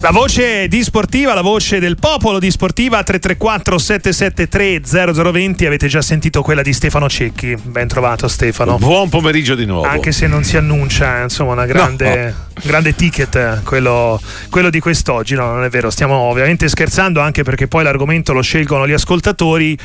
La 0.00 0.12
voce 0.12 0.68
di 0.68 0.84
Sportiva, 0.84 1.34
la 1.34 1.40
voce 1.40 1.80
del 1.80 1.96
popolo 1.98 2.38
di 2.38 2.52
Sportiva 2.52 3.02
334 3.02 3.78
773 3.78 4.80
0020 5.22 5.66
avete 5.66 5.88
già 5.88 6.00
sentito 6.02 6.40
quella 6.40 6.62
di 6.62 6.72
Stefano 6.72 7.08
Cecchi. 7.08 7.56
Ben 7.60 7.88
trovato 7.88 8.28
Stefano. 8.28 8.78
Buon 8.78 9.08
pomeriggio 9.08 9.56
di 9.56 9.64
nuovo. 9.64 9.88
Anche 9.88 10.12
se 10.12 10.28
non 10.28 10.44
si 10.44 10.56
annuncia, 10.56 11.22
insomma, 11.22 11.50
una 11.50 11.66
grande, 11.66 12.26
no. 12.26 12.60
grande 12.62 12.94
ticket 12.94 13.64
quello, 13.64 14.20
quello, 14.50 14.70
di 14.70 14.78
quest'oggi. 14.78 15.34
No, 15.34 15.46
non 15.46 15.64
è 15.64 15.68
vero, 15.68 15.90
stiamo 15.90 16.14
ovviamente 16.14 16.68
scherzando 16.68 17.20
anche 17.20 17.42
perché 17.42 17.66
poi 17.66 17.82
l'argomento 17.82 18.32
lo 18.32 18.40
scelgono 18.40 18.86
gli 18.86 18.92
ascoltatori 18.92 19.76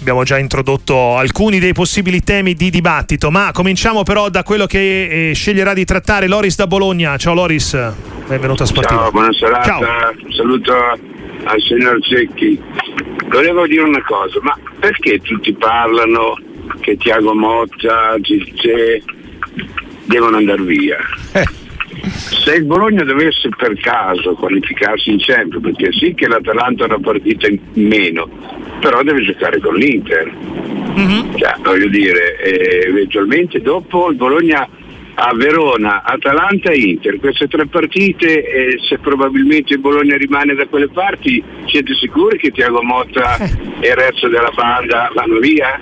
abbiamo 0.00 0.22
già 0.22 0.38
introdotto 0.38 1.16
alcuni 1.16 1.58
dei 1.58 1.72
possibili 1.72 2.22
temi 2.22 2.54
di 2.54 2.70
dibattito, 2.70 3.30
ma 3.30 3.50
cominciamo 3.52 4.02
però 4.04 4.28
da 4.28 4.42
quello 4.42 4.66
che 4.66 5.30
eh, 5.30 5.34
sceglierà 5.34 5.74
di 5.74 5.84
trattare 5.84 6.28
Loris 6.28 6.56
da 6.56 6.66
Bologna. 6.66 7.16
Ciao 7.16 7.34
Loris, 7.34 7.76
benvenuto 8.26 8.62
a 8.62 8.66
Sportivo. 8.66 9.00
Ciao, 9.00 9.10
buona 9.10 9.32
serata, 9.32 9.64
Ciao. 9.64 9.80
un 10.24 10.32
saluto 10.32 10.72
al 11.44 11.60
signor 11.60 11.98
Cecchi. 12.02 12.60
Volevo 13.28 13.66
dire 13.66 13.82
una 13.82 14.02
cosa, 14.04 14.38
ma 14.42 14.56
perché 14.78 15.18
tutti 15.20 15.52
parlano 15.54 16.38
che 16.80 16.96
Tiago 16.96 17.34
Motta, 17.34 18.16
Gilce 18.20 19.02
devono 20.04 20.36
andare 20.36 20.62
via? 20.62 20.96
Eh. 21.32 21.44
Se 22.08 22.54
il 22.54 22.64
Bologna 22.64 23.02
dovesse 23.02 23.48
per 23.56 23.74
caso 23.80 24.34
qualificarsi 24.34 25.10
in 25.10 25.18
centro, 25.18 25.60
perché 25.60 25.92
sì 25.92 26.14
che 26.14 26.28
l'Atalanta 26.28 26.84
ha 26.84 26.86
una 26.86 27.00
partita 27.00 27.48
in 27.48 27.58
meno, 27.74 28.28
però 28.80 29.02
deve 29.02 29.22
giocare 29.22 29.60
con 29.60 29.74
l'Inter. 29.74 30.32
Mm-hmm. 30.98 31.36
Cioè, 31.36 31.54
voglio 31.62 31.88
dire, 31.88 32.36
eh, 32.38 32.88
eventualmente 32.88 33.60
dopo 33.60 34.10
il 34.10 34.16
Bologna 34.16 34.68
a 35.20 35.34
Verona, 35.34 36.02
Atalanta 36.04 36.70
e 36.70 36.78
Inter. 36.78 37.18
Queste 37.18 37.48
tre 37.48 37.66
partite, 37.66 38.44
eh, 38.44 38.78
se 38.88 38.98
probabilmente 38.98 39.74
il 39.74 39.80
Bologna 39.80 40.16
rimane 40.16 40.54
da 40.54 40.66
quelle 40.66 40.88
parti, 40.88 41.42
siete 41.66 41.92
sicuri 41.94 42.38
che 42.38 42.52
Tiago 42.52 42.82
Motta 42.82 43.36
e 43.36 43.88
il 43.88 43.94
resto 43.96 44.28
della 44.28 44.52
banda 44.54 45.10
vanno 45.12 45.40
via? 45.40 45.80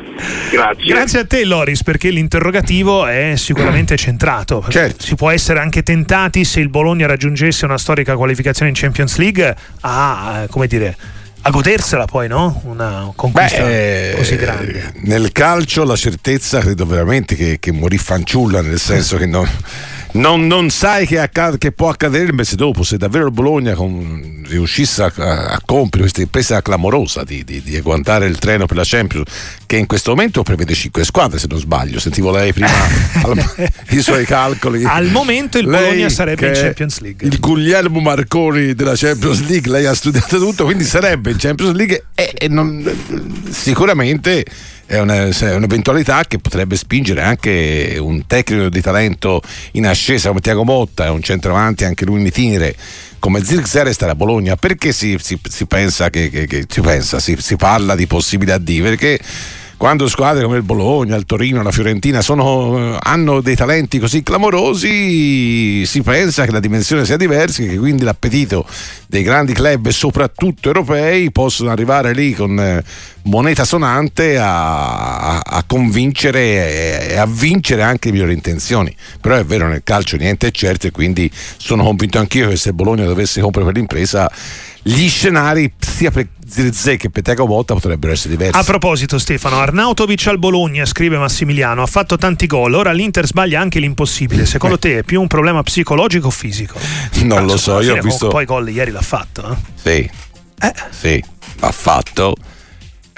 Grazie. 0.50 0.84
Grazie 0.86 1.18
a 1.20 1.26
te 1.26 1.44
Loris, 1.44 1.82
perché 1.82 2.08
l'interrogativo 2.08 3.06
è 3.06 3.34
sicuramente 3.36 3.96
centrato. 3.96 4.64
Certo. 4.70 5.02
Si 5.02 5.14
può 5.16 5.30
essere 5.30 5.58
anche 5.58 5.82
tentati 5.82 6.44
se 6.44 6.60
il 6.60 6.70
Bologna 6.70 7.06
raggiungesse 7.06 7.66
una 7.66 7.78
storica 7.78 8.16
qualificazione 8.16 8.70
in 8.70 8.76
Champions 8.76 9.18
League 9.18 9.54
a, 9.82 10.44
eh, 10.44 10.48
come 10.48 10.66
dire, 10.66 10.96
a 11.42 11.50
godersela 11.50 12.06
poi, 12.06 12.28
no? 12.28 12.60
Una 12.64 13.10
conquista 13.14 13.62
Beh, 13.62 14.14
così 14.16 14.36
grande. 14.36 14.92
Nel 15.02 15.32
calcio 15.32 15.84
la 15.84 15.96
certezza 15.96 16.60
credo 16.60 16.86
veramente 16.86 17.34
che, 17.34 17.58
che 17.60 17.72
morì 17.72 17.98
fanciulla, 17.98 18.60
nel 18.62 18.80
senso 18.80 19.16
che 19.16 19.26
non 19.26 19.48
non, 20.16 20.46
non 20.46 20.70
sai 20.70 21.06
che, 21.06 21.18
accade, 21.18 21.58
che, 21.58 21.72
può 21.72 21.88
accadere 21.88 22.24
il 22.24 22.34
mese 22.34 22.56
dopo 22.56 22.82
se 22.82 22.96
davvero 22.96 23.26
il 23.26 23.32
Bologna 23.32 23.74
con, 23.74 24.42
riuscisse 24.46 25.02
a, 25.02 25.12
a, 25.14 25.60
compiere 25.64 26.00
questa 26.00 26.22
impresa 26.22 26.62
clamorosa 26.62 27.22
di, 27.22 27.44
di, 27.44 27.62
di, 27.62 27.76
agguantare 27.76 28.26
il 28.26 28.38
treno 28.38 28.66
per 28.66 28.76
la 28.76 28.82
Champions 28.84 29.28
che 29.66 29.76
in 29.76 29.86
questo 29.86 30.10
momento 30.10 30.42
prevede 30.42 30.74
5 30.74 31.04
squadre 31.04 31.38
se 31.38 31.46
non 31.48 31.58
sbaglio. 31.58 32.00
Sentivo 32.00 32.30
lei 32.30 32.52
prima 32.52 32.68
al, 33.22 33.70
i 33.90 34.00
suoi 34.00 34.24
calcoli. 34.24 34.84
Al 34.84 35.06
momento 35.10 35.58
il 35.58 35.66
Bologna 35.66 36.08
sarebbe 36.08 36.48
in 36.48 36.54
Champions 36.54 37.00
League. 37.00 37.26
il 37.26 37.38
Guglielmo 37.38 38.00
Marconi 38.00 38.74
della 38.74 38.94
Champions 38.96 39.46
League 39.46 39.70
lei 39.70 39.86
ha 39.86 39.94
studiato 39.94 40.38
tutto 40.38 40.64
quindi 40.64 40.84
sarebbe 40.84 41.30
in 41.30 41.36
Champions 41.38 41.74
League 41.74 42.06
e, 42.14 42.32
e 42.36 42.48
non, 42.48 42.84
sicuramente 43.50 44.44
è, 44.86 44.98
una, 44.98 45.26
è, 45.26 45.54
un'eventualità 45.54 46.24
che 46.24 46.38
potrebbe 46.38 46.76
spingere 46.76 47.22
anche 47.22 47.96
un 47.98 48.26
tecnico 48.26 48.68
di 48.68 48.80
talento 48.80 49.42
in 49.72 49.86
ascesa 49.86 50.28
come 50.28 50.40
Tiago 50.40 50.64
Motta, 50.64 51.10
un 51.12 51.22
centravanti 51.22 51.84
anche 51.84 52.04
lui 52.04 52.20
in 52.20 52.26
itinere 52.26 52.74
come 53.18 53.42
Zirkzee 53.42 53.84
resta 53.84 54.08
a 54.08 54.14
Bologna. 54.14 54.56
Perché 54.56 54.92
si, 54.92 55.16
si, 55.20 55.38
si 55.42 55.66
pensa 55.66 56.10
che, 56.10 56.30
che, 56.30 56.46
che 56.46 56.64
si, 56.68 56.80
pensa, 56.80 57.18
si, 57.18 57.56
parla 57.56 57.94
di 57.94 58.06
possibili 58.06 58.52
addii? 58.52 58.82
Perché 58.82 59.20
quando 59.76 60.08
squadre 60.08 60.44
come 60.44 60.56
il 60.56 60.62
Bologna, 60.62 61.16
il 61.16 61.26
Torino, 61.26 61.62
la 61.62 61.70
Fiorentina 61.70 62.22
sono, 62.22 62.96
hanno 62.98 63.40
dei 63.42 63.54
talenti 63.54 63.98
così 63.98 64.22
clamorosi, 64.22 65.84
si 65.84 66.02
pensa 66.02 66.46
che 66.46 66.50
la 66.50 66.60
dimensione 66.60 67.04
sia 67.04 67.18
diversa 67.18 67.62
e 67.62 67.68
che 67.68 67.76
quindi 67.76 68.02
l'appetito 68.02 68.66
dei 69.06 69.22
grandi 69.22 69.52
club, 69.52 69.88
soprattutto 69.88 70.68
europei, 70.68 71.30
possono 71.30 71.70
arrivare 71.70 72.14
lì 72.14 72.32
con 72.32 72.58
eh, 72.58 72.82
moneta 73.24 73.64
sonante 73.64 74.38
a, 74.38 75.18
a, 75.18 75.42
a 75.44 75.64
convincere 75.66 77.10
e 77.10 77.16
a 77.16 77.26
vincere 77.26 77.82
anche 77.82 78.08
le 78.08 78.12
migliori 78.14 78.32
intenzioni. 78.32 78.94
Però 79.20 79.36
è 79.36 79.44
vero, 79.44 79.68
nel 79.68 79.82
calcio 79.84 80.16
niente 80.16 80.46
è 80.46 80.50
certo 80.52 80.86
e 80.86 80.90
quindi 80.90 81.30
sono 81.58 81.84
convinto 81.84 82.18
anch'io 82.18 82.48
che 82.48 82.56
se 82.56 82.72
Bologna 82.72 83.04
dovesse 83.04 83.42
comprare 83.42 83.66
per 83.66 83.76
l'impresa 83.76 84.30
gli 84.82 85.08
scenari 85.08 85.72
sia 85.80 86.12
per 86.12 86.28
Zirze 86.48 86.96
che 86.96 87.10
per 87.10 87.22
Tega 87.22 87.44
Motta 87.44 87.74
potrebbero 87.74 88.12
essere 88.12 88.30
diversi. 88.30 88.58
A 88.58 88.62
proposito 88.62 89.18
Stefano, 89.18 89.56
Arnautovic 89.56 90.26
al 90.28 90.38
Bologna, 90.38 90.84
scrive 90.84 91.18
Massimiliano, 91.18 91.82
ha 91.82 91.86
fatto 91.86 92.16
tanti 92.16 92.46
gol, 92.46 92.74
ora 92.74 92.92
l'Inter 92.92 93.26
sbaglia 93.26 93.60
anche 93.60 93.78
l'impossibile. 93.78 94.46
Secondo 94.46 94.78
te 94.78 94.98
è 94.98 95.02
più 95.02 95.20
un 95.20 95.26
problema 95.26 95.62
psicologico 95.62 96.28
o 96.28 96.30
fisico? 96.30 96.78
Non 97.22 97.38
Penso, 97.38 97.44
lo 97.44 97.56
so, 97.56 97.80
io 97.80 97.96
ho 97.96 98.00
visto... 98.00 98.28
Poi 98.28 98.44
gol 98.44 98.68
ieri 98.70 98.90
l'ha 98.90 99.02
fatto. 99.02 99.50
Eh? 99.50 99.56
Sì, 99.74 100.10
eh. 100.60 100.74
sì, 100.90 101.22
l'ha 101.58 101.72
fatto 101.72 102.34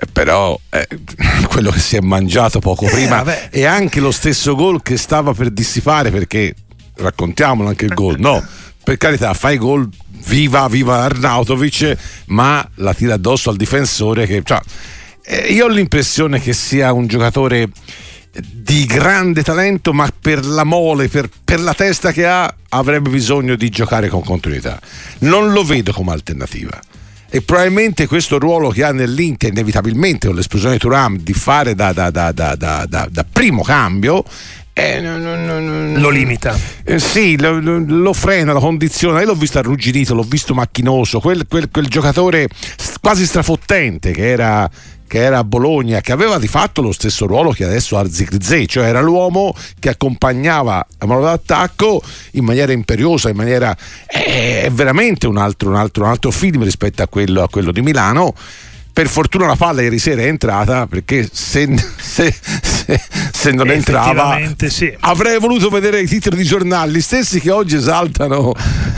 eh, 0.00 0.06
però 0.12 0.58
eh, 0.70 0.86
quello 1.48 1.70
che 1.70 1.80
si 1.80 1.96
è 1.96 2.00
mangiato 2.00 2.60
poco 2.60 2.86
eh, 2.86 2.90
prima 2.90 3.16
vabbè. 3.22 3.48
e 3.50 3.64
anche 3.64 3.98
lo 3.98 4.12
stesso 4.12 4.54
gol 4.54 4.80
che 4.80 4.96
stava 4.96 5.34
per 5.34 5.50
dissipare 5.50 6.12
perché 6.12 6.54
raccontiamolo 6.94 7.68
anche 7.68 7.86
il 7.86 7.94
gol 7.94 8.14
no 8.20 8.44
per 8.84 8.96
carità 8.96 9.34
fai 9.34 9.58
gol 9.58 9.88
viva, 10.26 10.68
viva 10.68 11.02
Arnautovic, 11.02 11.96
ma 12.26 12.68
la 12.76 12.94
tira 12.94 13.14
addosso 13.14 13.50
al 13.50 13.56
difensore 13.56 14.26
che... 14.26 14.42
Cioè, 14.44 14.60
eh, 15.24 15.52
io 15.52 15.66
ho 15.66 15.68
l'impressione 15.68 16.40
che 16.40 16.52
sia 16.52 16.92
un 16.92 17.06
giocatore 17.06 17.68
di 18.40 18.86
grande 18.86 19.42
talento, 19.42 19.92
ma 19.92 20.08
per 20.18 20.44
la 20.44 20.64
mole, 20.64 21.08
per, 21.08 21.28
per, 21.44 21.60
la 21.60 21.74
testa 21.74 22.12
che 22.12 22.26
ha, 22.26 22.52
avrebbe 22.70 23.10
bisogno 23.10 23.56
di 23.56 23.68
giocare 23.68 24.08
con 24.08 24.22
continuità. 24.22 24.80
Non 25.20 25.52
lo 25.52 25.64
vedo 25.64 25.92
come 25.92 26.12
alternativa. 26.12 26.78
E 27.30 27.42
probabilmente 27.42 28.06
questo 28.06 28.38
ruolo 28.38 28.70
che 28.70 28.84
ha 28.84 28.92
nell'Inter, 28.92 29.50
inevitabilmente 29.50 30.28
con 30.28 30.36
l'esplosione 30.36 30.74
di 30.74 30.80
Turam, 30.80 31.18
di 31.18 31.34
fare 31.34 31.74
da, 31.74 31.92
da, 31.92 32.10
da, 32.10 32.30
da 32.30 33.26
primo 33.30 33.62
cambio, 33.62 34.24
eh, 34.78 35.00
no, 35.00 35.18
no, 35.18 35.34
no, 35.34 35.98
lo 35.98 36.08
limita. 36.08 36.56
Eh, 36.84 37.00
sì, 37.00 37.36
lo, 37.36 37.58
lo, 37.58 38.12
frena, 38.12 38.52
lo 38.52 38.60
condiziona. 38.60 39.18
Io 39.18 39.26
l'ho 39.26 39.34
visto 39.34 39.58
arrugginito, 39.58 40.14
l'ho 40.14 40.22
visto 40.22 40.54
macchinoso, 40.54 41.18
quel, 41.18 41.48
quel, 41.48 41.68
quel 41.68 41.88
giocatore 41.88 42.46
quasi 43.00 43.26
strafottente 43.26 44.12
che 44.12 44.28
era, 44.30 44.70
che 45.08 45.18
era 45.18 45.38
a 45.38 45.44
Bologna, 45.44 46.00
che 46.00 46.12
aveva 46.12 46.38
di 46.38 46.46
fatto 46.46 46.80
lo 46.80 46.92
stesso 46.92 47.26
ruolo 47.26 47.50
che 47.50 47.64
adesso 47.64 47.98
ha 47.98 48.08
Zirze, 48.08 48.66
cioè 48.66 48.86
era 48.86 49.00
l'uomo 49.00 49.52
che 49.80 49.88
accompagnava 49.88 50.86
la 50.98 51.06
mano 51.06 51.22
d'attacco 51.22 52.00
in 52.32 52.44
maniera 52.44 52.70
imperiosa, 52.70 53.30
in 53.30 53.36
maniera... 53.36 53.76
Eh, 54.06 54.62
è 54.62 54.70
veramente 54.70 55.26
un 55.26 55.38
altro, 55.38 55.70
un 55.70 55.74
altro, 55.74 56.04
un 56.04 56.10
altro 56.10 56.30
film 56.30 56.62
rispetto 56.62 57.02
a 57.02 57.08
quello, 57.08 57.42
a 57.42 57.48
quello 57.48 57.72
di 57.72 57.82
Milano 57.82 58.32
per 58.98 59.06
fortuna 59.06 59.46
la 59.46 59.54
palla 59.54 59.80
ieri 59.80 60.00
sera 60.00 60.22
è 60.22 60.26
entrata 60.26 60.88
perché 60.88 61.28
se, 61.30 61.72
se, 61.96 62.34
se, 62.34 63.00
se 63.32 63.52
non 63.52 63.70
entrava 63.70 64.40
sì. 64.66 64.92
avrei 64.98 65.38
voluto 65.38 65.68
vedere 65.68 66.00
i 66.00 66.08
titoli 66.08 66.38
di 66.38 66.42
giornali 66.42 66.94
gli 66.94 67.00
stessi 67.00 67.38
che 67.38 67.52
oggi 67.52 67.76
esaltano 67.76 68.52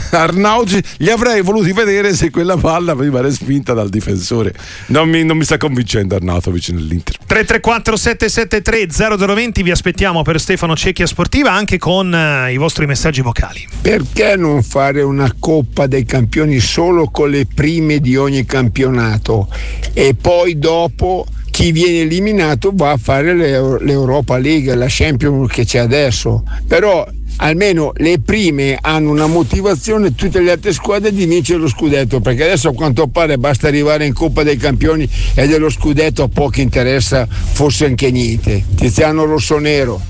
Arnauci 0.09 0.81
li 0.97 1.09
avrei 1.09 1.41
voluti 1.41 1.71
vedere 1.71 2.13
se 2.13 2.29
quella 2.29 2.57
palla 2.57 2.93
veniva 2.93 3.21
respinta 3.21 3.73
dal 3.73 3.89
difensore. 3.89 4.53
Non 4.87 5.09
mi, 5.09 5.23
non 5.23 5.37
mi 5.37 5.43
sta 5.43 5.57
convincendo 5.57 6.15
Arnautovic 6.15 6.69
nell'Inter. 6.69 7.17
334 7.17 7.95
773 7.95 9.25
0020 9.25 9.63
vi 9.63 9.71
aspettiamo 9.71 10.21
per 10.21 10.39
Stefano 10.39 10.75
Cecchia 10.75 11.05
Sportiva 11.05 11.51
anche 11.51 11.77
con 11.77 12.11
uh, 12.11 12.49
i 12.49 12.57
vostri 12.57 12.85
messaggi 12.85 13.21
vocali. 13.21 13.65
Perché 13.81 14.35
non 14.35 14.63
fare 14.63 15.01
una 15.01 15.33
coppa 15.37 15.87
dei 15.87 16.03
campioni 16.03 16.59
solo 16.59 17.09
con 17.09 17.29
le 17.29 17.45
prime 17.45 17.99
di 17.99 18.17
ogni 18.17 18.45
campionato 18.45 19.47
e 19.93 20.15
poi 20.19 20.57
dopo 20.57 21.25
chi 21.51 21.71
viene 21.71 22.01
eliminato 22.01 22.71
va 22.73 22.91
a 22.91 22.97
fare 22.97 23.33
l'Europa 23.33 24.37
League, 24.37 24.73
la 24.73 24.87
Champions 24.87 25.51
che 25.51 25.65
c'è 25.65 25.79
adesso. 25.79 26.43
Però 26.65 27.05
almeno 27.37 27.91
le 27.97 28.19
prime 28.19 28.77
hanno 28.79 29.11
una 29.11 29.27
motivazione 29.27 30.15
tutte 30.15 30.39
le 30.39 30.51
altre 30.51 30.71
squadre 30.73 31.13
di 31.13 31.25
vincere 31.25 31.59
lo 31.59 31.67
scudetto. 31.67 32.21
Perché 32.21 32.45
adesso 32.45 32.69
a 32.69 32.73
quanto 32.73 33.07
pare 33.07 33.37
basta 33.37 33.67
arrivare 33.67 34.05
in 34.05 34.13
Coppa 34.13 34.43
dei 34.43 34.57
Campioni 34.57 35.07
e 35.35 35.47
dello 35.47 35.69
scudetto 35.69 36.23
a 36.23 36.29
pochi 36.29 36.61
interessa 36.61 37.27
forse 37.29 37.85
anche 37.85 38.09
niente. 38.11 38.63
Tiziano 38.75 39.25
Rossonero. 39.25 40.01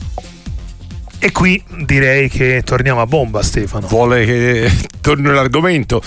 E 1.23 1.31
qui 1.31 1.61
direi 1.85 2.29
che 2.29 2.61
torniamo 2.63 3.01
a 3.01 3.05
bomba 3.05 3.43
Stefano. 3.43 3.87
Vuole 3.87 4.25
che 4.25 4.71
torni 5.01 5.27
l'argomento 5.27 6.01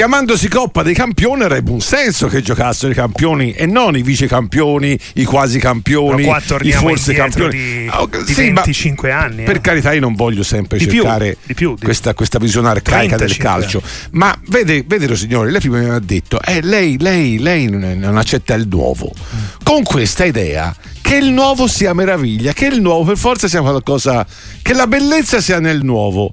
chiamandosi 0.00 0.48
Coppa 0.48 0.82
dei 0.82 0.94
Campioni 0.94 1.42
avrebbe 1.42 1.70
un 1.72 1.82
senso 1.82 2.26
che 2.26 2.40
giocassero 2.40 2.90
i 2.90 2.94
campioni 2.94 3.52
e 3.52 3.66
non 3.66 3.98
i 3.98 4.00
vice 4.00 4.26
campioni, 4.26 4.98
i 5.16 5.24
quasi 5.24 5.58
campioni, 5.58 6.26
i 6.62 6.72
forse 6.72 7.12
campioni. 7.12 7.50
Di, 7.50 7.90
oh, 7.92 8.08
di 8.24 8.32
sì, 8.32 8.50
25 8.50 9.12
anni. 9.12 9.42
Per 9.42 9.56
eh. 9.56 9.60
carità, 9.60 9.92
io 9.92 10.00
non 10.00 10.14
voglio 10.14 10.42
sempre 10.42 10.78
di 10.78 10.88
cercare 10.88 11.36
più, 11.44 11.54
più, 11.54 11.76
questa, 11.78 12.14
questa, 12.14 12.38
visione 12.38 12.68
arcaica 12.68 13.16
del 13.16 13.36
calcio. 13.36 13.82
Ma 14.12 14.34
vede, 14.46 14.84
vede 14.86 15.14
signore, 15.14 15.50
lei 15.50 15.60
prima 15.60 15.80
mi 15.80 15.90
ha 15.90 15.98
detto, 15.98 16.40
eh, 16.40 16.62
lei, 16.62 16.96
lei, 16.98 17.38
lei 17.38 17.68
non 17.68 18.16
accetta 18.16 18.54
il 18.54 18.66
nuovo. 18.70 19.12
Mm. 19.14 19.38
Con 19.62 19.82
questa 19.82 20.24
idea 20.24 20.74
che 21.02 21.16
il 21.16 21.30
nuovo 21.30 21.66
sia 21.66 21.92
meraviglia, 21.92 22.54
che 22.54 22.64
il 22.68 22.80
nuovo 22.80 23.04
per 23.04 23.18
forza 23.18 23.48
sia 23.48 23.60
qualcosa, 23.60 24.26
che 24.62 24.72
la 24.72 24.86
bellezza 24.86 25.42
sia 25.42 25.60
nel 25.60 25.84
nuovo 25.84 26.30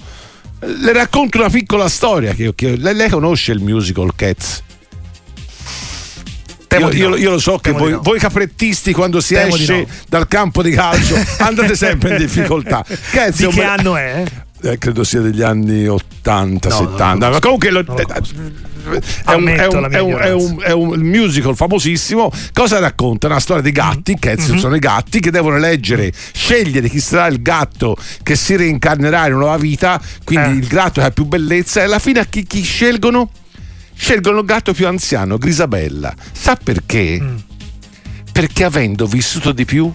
le 0.59 0.94
racconto 0.94 1.38
una 1.38 1.50
piccola 1.50 1.88
storia. 1.89 2.33
Che, 2.33 2.54
che 2.56 2.77
lei, 2.77 2.95
lei, 2.95 3.09
conosce 3.09 3.51
il 3.51 3.59
musical 3.59 4.15
Cats? 4.15 4.63
Io, 6.77 6.92
io, 6.92 7.15
io, 7.15 7.30
lo 7.31 7.39
so 7.39 7.57
che 7.57 7.71
voi, 7.71 7.92
no. 7.92 8.01
voi, 8.04 8.19
caprettisti 8.19 8.92
quando 8.92 9.21
si 9.21 9.33
Temo 9.33 9.56
esce 9.56 9.77
no. 9.77 9.88
dal 10.09 10.27
campo 10.27 10.62
di 10.62 10.71
calcio 10.71 11.15
andate 11.39 11.75
sempre 11.75 12.12
in 12.12 12.18
difficoltà. 12.18 12.86
Cats 13.12 13.38
di 13.38 13.48
che 13.48 13.63
anno 13.63 13.95
è? 13.95 14.24
Eh, 14.62 14.77
credo 14.77 15.04
sia 15.04 15.21
degli 15.21 15.42
anni 15.42 15.88
80, 15.88 16.69
no, 16.69 16.75
70. 16.75 17.30
Ma 17.30 17.39
comunque 17.39 17.69
lo, 17.69 17.83
è 18.89 19.33
un, 19.33 19.47
è, 19.47 19.67
un, 19.67 19.87
è, 19.91 19.99
un, 20.31 20.61
è, 20.63 20.71
un, 20.71 20.99
musical 20.99 21.55
famosissimo. 21.55 22.31
Cosa 22.53 22.79
racconta? 22.79 23.27
Una 23.27 23.39
storia 23.39 23.61
di 23.61 23.71
gatti. 23.71 24.17
Cats 24.17 24.49
mm-hmm. 24.49 24.57
sono 24.57 24.75
i 24.75 24.79
gatti 24.79 25.19
che 25.19 25.31
devono 25.31 25.57
eleggere, 25.57 26.11
scegliere 26.33 26.89
chi 26.89 26.99
sarà 26.99 27.27
il 27.27 27.41
gatto 27.41 27.95
che 28.23 28.35
si 28.35 28.55
reincarnerà 28.55 29.27
in 29.27 29.33
una 29.33 29.43
nuova 29.43 29.57
vita, 29.57 30.01
quindi 30.23 30.49
eh. 30.49 30.53
il 30.53 30.67
gatto 30.67 31.01
che 31.01 31.07
ha 31.07 31.11
più 31.11 31.25
bellezza 31.25 31.81
e 31.81 31.83
alla 31.83 31.99
fine 31.99 32.27
chi, 32.29 32.43
chi 32.45 32.61
scelgono? 32.61 33.29
Scelgono 33.95 34.39
il 34.39 34.45
gatto 34.45 34.73
più 34.73 34.87
anziano, 34.87 35.37
Grisabella. 35.37 36.13
Sa 36.31 36.57
perché? 36.61 37.19
Mm. 37.21 37.35
Perché 38.31 38.63
avendo 38.63 39.07
vissuto 39.07 39.51
di 39.51 39.65
più 39.65 39.91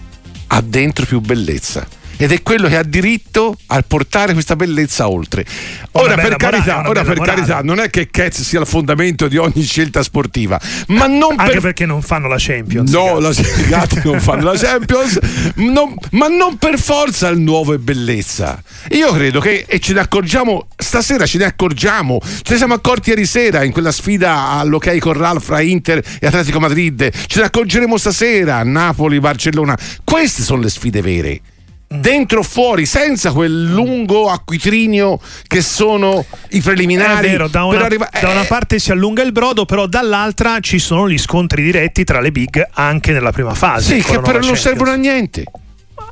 ha 0.47 0.61
dentro 0.61 1.05
più 1.05 1.21
bellezza 1.21 1.87
ed 2.17 2.31
è 2.31 2.41
quello 2.41 2.67
che 2.67 2.77
ha 2.77 2.83
diritto 2.83 3.55
a 3.67 3.83
portare 3.85 4.33
questa 4.33 4.55
bellezza 4.55 5.09
oltre. 5.09 5.45
Ora, 5.93 6.15
per, 6.15 6.35
carità, 6.35 6.75
morale, 6.77 6.89
ora 6.89 7.03
per 7.03 7.19
carità, 7.19 7.61
non 7.61 7.79
è 7.79 7.89
che 7.89 8.09
Cats 8.09 8.41
sia 8.41 8.59
il 8.59 8.65
fondamento 8.65 9.27
di 9.27 9.37
ogni 9.37 9.63
scelta 9.63 10.03
sportiva, 10.03 10.59
ma 10.87 11.07
non 11.07 11.35
anche 11.37 11.53
per... 11.53 11.61
perché 11.61 11.85
non 11.85 12.01
fanno 12.01 12.27
la 12.27 12.37
Champions. 12.37 12.91
No, 12.91 13.19
la, 13.19 13.29
i 13.29 13.67
gatti 13.67 14.01
non 14.03 14.19
fanno 14.19 14.43
la 14.51 14.57
Champions, 14.57 15.19
non, 15.55 15.95
ma 16.11 16.27
non 16.27 16.57
per 16.57 16.79
forza 16.79 17.27
il 17.29 17.39
nuovo 17.39 17.73
è 17.73 17.77
bellezza. 17.77 18.61
Io 18.91 19.11
credo 19.11 19.39
che, 19.39 19.65
e 19.67 19.79
ce 19.79 19.93
ne 19.93 19.99
accorgiamo, 19.99 20.67
stasera 20.75 21.25
ce 21.25 21.37
ne 21.37 21.45
accorgiamo, 21.45 22.19
ce 22.21 22.53
ne 22.53 22.57
siamo 22.57 22.73
accorti 22.73 23.09
ieri 23.09 23.25
sera 23.25 23.63
in 23.63 23.71
quella 23.71 23.91
sfida 23.91 24.49
all'Ok 24.49 24.97
Corral 24.97 25.41
fra 25.41 25.61
Inter 25.61 26.03
e 26.19 26.27
Atletico 26.27 26.59
Madrid, 26.59 27.09
ce 27.27 27.39
ne 27.39 27.45
accorgeremo 27.45 27.97
stasera, 27.97 28.63
Napoli, 28.63 29.19
Barcellona. 29.19 29.77
Queste 30.03 30.43
sono 30.43 30.61
le 30.61 30.69
sfide 30.69 31.01
vere 31.01 31.41
dentro 31.93 32.39
o 32.39 32.43
fuori, 32.43 32.85
senza 32.85 33.31
quel 33.31 33.71
lungo 33.71 34.29
acquitrinio 34.29 35.19
che 35.47 35.61
sono 35.61 36.25
i 36.49 36.61
preliminari. 36.61 37.27
È 37.27 37.31
vero, 37.31 37.47
da 37.47 37.63
una, 37.65 37.85
arriva- 37.85 38.09
da 38.11 38.29
una 38.29 38.43
eh. 38.43 38.47
parte 38.47 38.79
si 38.79 38.91
allunga 38.91 39.21
il 39.21 39.31
brodo, 39.31 39.65
però 39.65 39.87
dall'altra 39.87 40.59
ci 40.59 40.79
sono 40.79 41.09
gli 41.09 41.17
scontri 41.17 41.63
diretti 41.63 42.03
tra 42.03 42.19
le 42.19 42.31
big 42.31 42.67
anche 42.73 43.11
nella 43.11 43.31
prima 43.31 43.53
fase. 43.53 43.95
Sì, 43.95 44.03
che 44.03 44.19
però 44.19 44.39
non 44.39 44.55
servono 44.55 44.91
a 44.91 44.95
niente. 44.95 45.43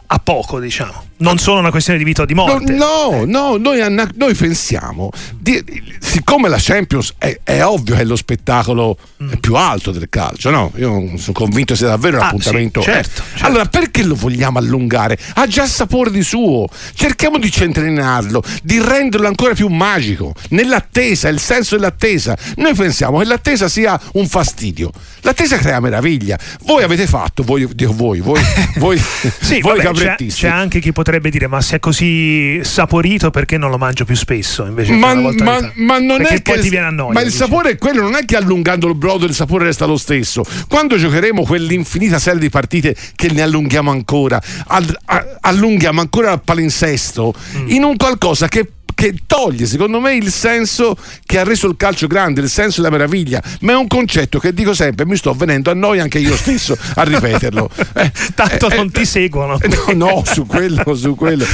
A 0.07 0.19
poco, 0.19 0.59
diciamo 0.59 1.09
non 1.21 1.37
sono 1.37 1.59
una 1.59 1.71
questione 1.71 1.97
di 1.97 2.05
vita 2.05 2.23
o 2.23 2.25
di 2.25 2.33
morte. 2.33 2.73
No, 2.73 3.23
no, 3.25 3.57
no 3.57 3.57
noi, 3.57 4.07
noi, 4.15 4.33
pensiamo, 4.33 5.09
di, 5.37 5.63
siccome 5.99 6.49
la 6.49 6.57
Champions 6.59 7.13
è, 7.17 7.39
è, 7.43 7.63
ovvio 7.63 7.95
che 7.95 8.01
è 8.01 8.03
lo 8.03 8.15
spettacolo 8.15 8.97
mm. 9.23 9.33
più 9.39 9.55
alto 9.55 9.91
del 9.91 10.09
calcio, 10.09 10.49
no? 10.49 10.71
Io 10.75 11.17
sono 11.17 11.33
convinto 11.33 11.75
sia 11.75 11.87
davvero 11.87 12.17
un 12.17 12.23
ah, 12.23 12.27
appuntamento. 12.27 12.81
Sì, 12.81 12.91
certo, 12.91 13.21
certo, 13.29 13.45
Allora, 13.45 13.65
perché 13.65 14.03
lo 14.03 14.15
vogliamo 14.15 14.59
allungare? 14.59 15.17
Ha 15.35 15.47
già 15.47 15.65
sapore 15.65 16.11
di 16.11 16.23
suo. 16.23 16.67
Cerchiamo 16.93 17.37
di 17.37 17.51
centrinarlo, 17.51 18.43
di 18.63 18.81
renderlo 18.81 19.27
ancora 19.27 19.53
più 19.53 19.67
magico. 19.67 20.33
Nell'attesa, 20.49 21.29
il 21.29 21.39
senso 21.39 21.75
dell'attesa. 21.75 22.37
Noi 22.57 22.73
pensiamo 22.73 23.19
che 23.19 23.25
l'attesa 23.25 23.69
sia 23.69 23.99
un 24.13 24.27
fastidio. 24.27 24.91
L'attesa 25.21 25.57
crea 25.57 25.79
meraviglia. 25.79 26.37
Voi 26.63 26.83
avete 26.83 27.05
fatto, 27.05 27.43
voi, 27.43 27.67
dico 27.73 27.93
voi, 27.93 28.19
voi, 28.21 28.41
voi, 28.77 28.97
sì, 28.97 29.59
voi 29.59 29.81
vabbè, 29.81 30.15
c'è, 30.15 30.25
c'è 30.25 30.47
anche 30.47 30.79
chi 30.79 30.91
potrebbe 30.91 31.10
potrebbe 31.11 31.29
dire 31.29 31.47
ma 31.47 31.59
se 31.59 31.75
è 31.75 31.79
così 31.79 32.61
saporito 32.63 33.31
perché 33.31 33.57
non 33.57 33.69
lo 33.69 33.77
mangio 33.77 34.05
più 34.05 34.15
spesso 34.15 34.65
invece 34.65 34.93
ma, 34.93 35.13
ma, 35.13 35.59
ma 35.75 35.99
non 35.99 36.17
perché 36.19 36.35
è 36.35 36.41
poi 36.41 36.55
che 36.55 36.61
ti 36.61 36.69
viene 36.69 36.85
a 36.85 36.89
noia 36.89 37.11
ma 37.11 37.19
il 37.19 37.25
dice. 37.25 37.37
sapore 37.37 37.71
è 37.71 37.77
quello 37.77 38.01
non 38.01 38.15
è 38.15 38.23
che 38.23 38.37
allungando 38.37 38.87
il 38.87 38.95
brodo 38.95 39.25
il 39.25 39.33
sapore 39.33 39.65
resta 39.65 39.85
lo 39.85 39.97
stesso 39.97 40.43
quando 40.69 40.95
giocheremo 40.95 41.43
quell'infinita 41.43 42.17
serie 42.17 42.39
di 42.39 42.49
partite 42.49 42.95
che 43.15 43.29
ne 43.29 43.41
allunghiamo 43.41 43.91
ancora 43.91 44.41
all, 44.67 44.95
a, 45.05 45.37
allunghiamo 45.41 45.99
ancora 45.99 46.31
al 46.31 46.41
palinsesto 46.41 47.33
mm. 47.57 47.69
in 47.69 47.83
un 47.83 47.97
qualcosa 47.97 48.47
che 48.47 48.71
che 49.01 49.15
toglie 49.25 49.65
secondo 49.65 49.99
me 49.99 50.13
il 50.13 50.29
senso 50.29 50.95
che 51.25 51.39
ha 51.39 51.43
reso 51.43 51.67
il 51.67 51.75
calcio 51.75 52.05
grande, 52.05 52.39
il 52.39 52.49
senso 52.49 52.81
della 52.81 52.95
meraviglia, 52.95 53.41
ma 53.61 53.71
è 53.71 53.75
un 53.75 53.87
concetto 53.87 54.37
che 54.37 54.53
dico 54.53 54.75
sempre, 54.75 55.07
mi 55.07 55.15
sto 55.15 55.33
venendo 55.33 55.71
a 55.71 55.73
noi 55.73 55.99
anche 55.99 56.19
io 56.19 56.35
stesso 56.35 56.77
a 56.93 57.01
ripeterlo. 57.01 57.67
Eh, 57.95 58.11
Tanto 58.35 58.69
eh, 58.69 58.75
non 58.75 58.87
eh, 58.87 58.91
ti 58.91 59.05
seguono. 59.05 59.57
No, 59.57 59.93
no, 60.05 60.23
su 60.23 60.45
quello, 60.45 60.93
su 60.93 61.15
quello. 61.15 61.45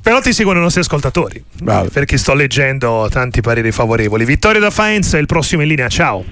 Però 0.00 0.20
ti 0.20 0.32
seguono 0.32 0.60
i 0.60 0.62
nostri 0.62 0.82
ascoltatori, 0.82 1.42
Bravo. 1.60 1.88
perché 1.88 2.16
sto 2.18 2.34
leggendo 2.34 3.08
tanti 3.10 3.40
pareri 3.40 3.72
favorevoli. 3.72 4.24
Vittorio 4.24 4.60
da 4.60 4.70
Faenz 4.70 5.14
è 5.14 5.18
il 5.18 5.26
prossimo 5.26 5.62
in 5.62 5.68
linea, 5.68 5.88
ciao. 5.88 6.24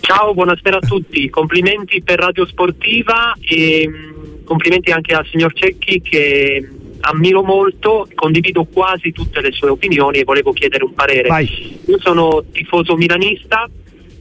Ciao, 0.00 0.34
buonasera 0.34 0.76
a 0.76 0.86
tutti, 0.86 1.30
complimenti 1.30 2.02
per 2.02 2.18
Radio 2.18 2.44
Sportiva 2.44 3.32
e 3.40 3.88
mm, 3.88 4.44
complimenti 4.44 4.90
anche 4.90 5.14
al 5.14 5.26
signor 5.26 5.54
Cecchi 5.54 6.02
che 6.02 6.68
ammiro 7.06 7.42
molto, 7.42 8.08
condivido 8.14 8.64
quasi 8.64 9.12
tutte 9.12 9.40
le 9.40 9.52
sue 9.52 9.68
opinioni 9.68 10.18
e 10.18 10.24
volevo 10.24 10.52
chiedere 10.52 10.84
un 10.84 10.94
parere. 10.94 11.28
Vai. 11.28 11.78
Io 11.86 11.98
sono 12.00 12.44
tifoso 12.50 12.96
milanista 12.96 13.68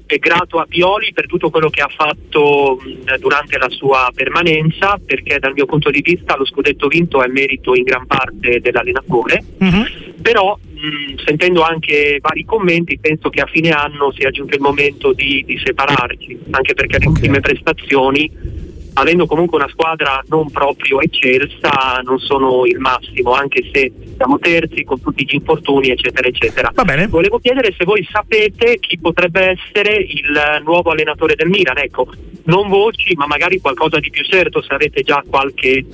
e 0.08 0.18
grato 0.20 0.60
a 0.60 0.66
Pioli 0.68 1.14
per 1.14 1.26
tutto 1.26 1.50
quello 1.50 1.70
che 1.70 1.82
ha 1.82 1.88
fatto 1.88 2.80
mh, 2.80 3.18
durante 3.18 3.58
la 3.58 3.70
sua 3.70 4.12
permanenza, 4.14 5.00
perché 5.04 5.40
dal 5.40 5.54
mio 5.54 5.66
punto 5.66 5.90
di 5.90 6.02
vista 6.02 6.38
lo 6.38 6.46
scudetto 6.46 6.88
vinto 6.88 7.24
è 7.24 7.28
merito 7.28 7.74
in 7.74 7.84
gran 7.84 8.06
parte 8.06 8.60
dell'allenatore, 8.60 9.44
mm-hmm. 9.64 9.84
però 10.22 10.56
mh, 10.56 11.24
sentendo 11.26 11.64
anche 11.64 12.20
vari 12.22 12.46
commenti 12.46 13.00
penso 13.00 13.30
che 13.30 13.42
a 13.42 13.48
fine 13.48 13.72
anno 13.72 14.12
sia 14.12 14.30
giunto 14.30 14.56
il 14.56 14.62
momento 14.62 15.12
di, 15.12 15.44
di 15.44 15.60
separarci, 15.64 16.40
anche 16.52 16.76
perché 16.76 17.00
le 17.00 17.08
okay. 17.08 17.12
ultime 17.12 17.40
prestazioni 17.40 18.65
avendo 18.98 19.26
comunque 19.26 19.58
una 19.58 19.70
squadra 19.70 20.24
non 20.28 20.50
proprio 20.52 21.02
eccelsa, 21.02 22.02
non 22.04 22.20
sono 22.20 22.66
il 22.66 22.80
massimo, 22.80 23.32
anche 23.32 23.70
se 23.72 23.92
siamo 24.16 24.38
terzi 24.40 24.84
con 24.84 25.02
tutti 25.02 25.26
gli 25.26 25.36
infortuni, 25.36 25.90
eccetera, 25.90 26.28
eccetera. 26.28 26.72
Va 26.74 26.84
bene. 26.84 27.08
Volevo 27.08 27.40
chiedere 27.40 27.74
se 27.78 27.86
voi 27.86 28.08
sapete 28.10 28.78
chi 28.80 28.98
potrebbe 29.00 29.58
essere 29.58 29.96
il 29.96 30.62
nuovo 30.64 30.92
allenatore 30.92 31.36
del 31.36 31.50
Milan, 31.50 31.78
ecco, 31.78 32.08
non 32.46 32.70
voci, 32.70 33.14
ma 33.16 33.26
magari 33.26 33.60
qualcosa 33.60 34.00
di 34.00 34.10
più 34.10 34.24
certo, 34.24 34.62
se 34.62 34.74
avete 34.74 35.02
già 35.02 35.24
qualche 35.28 35.86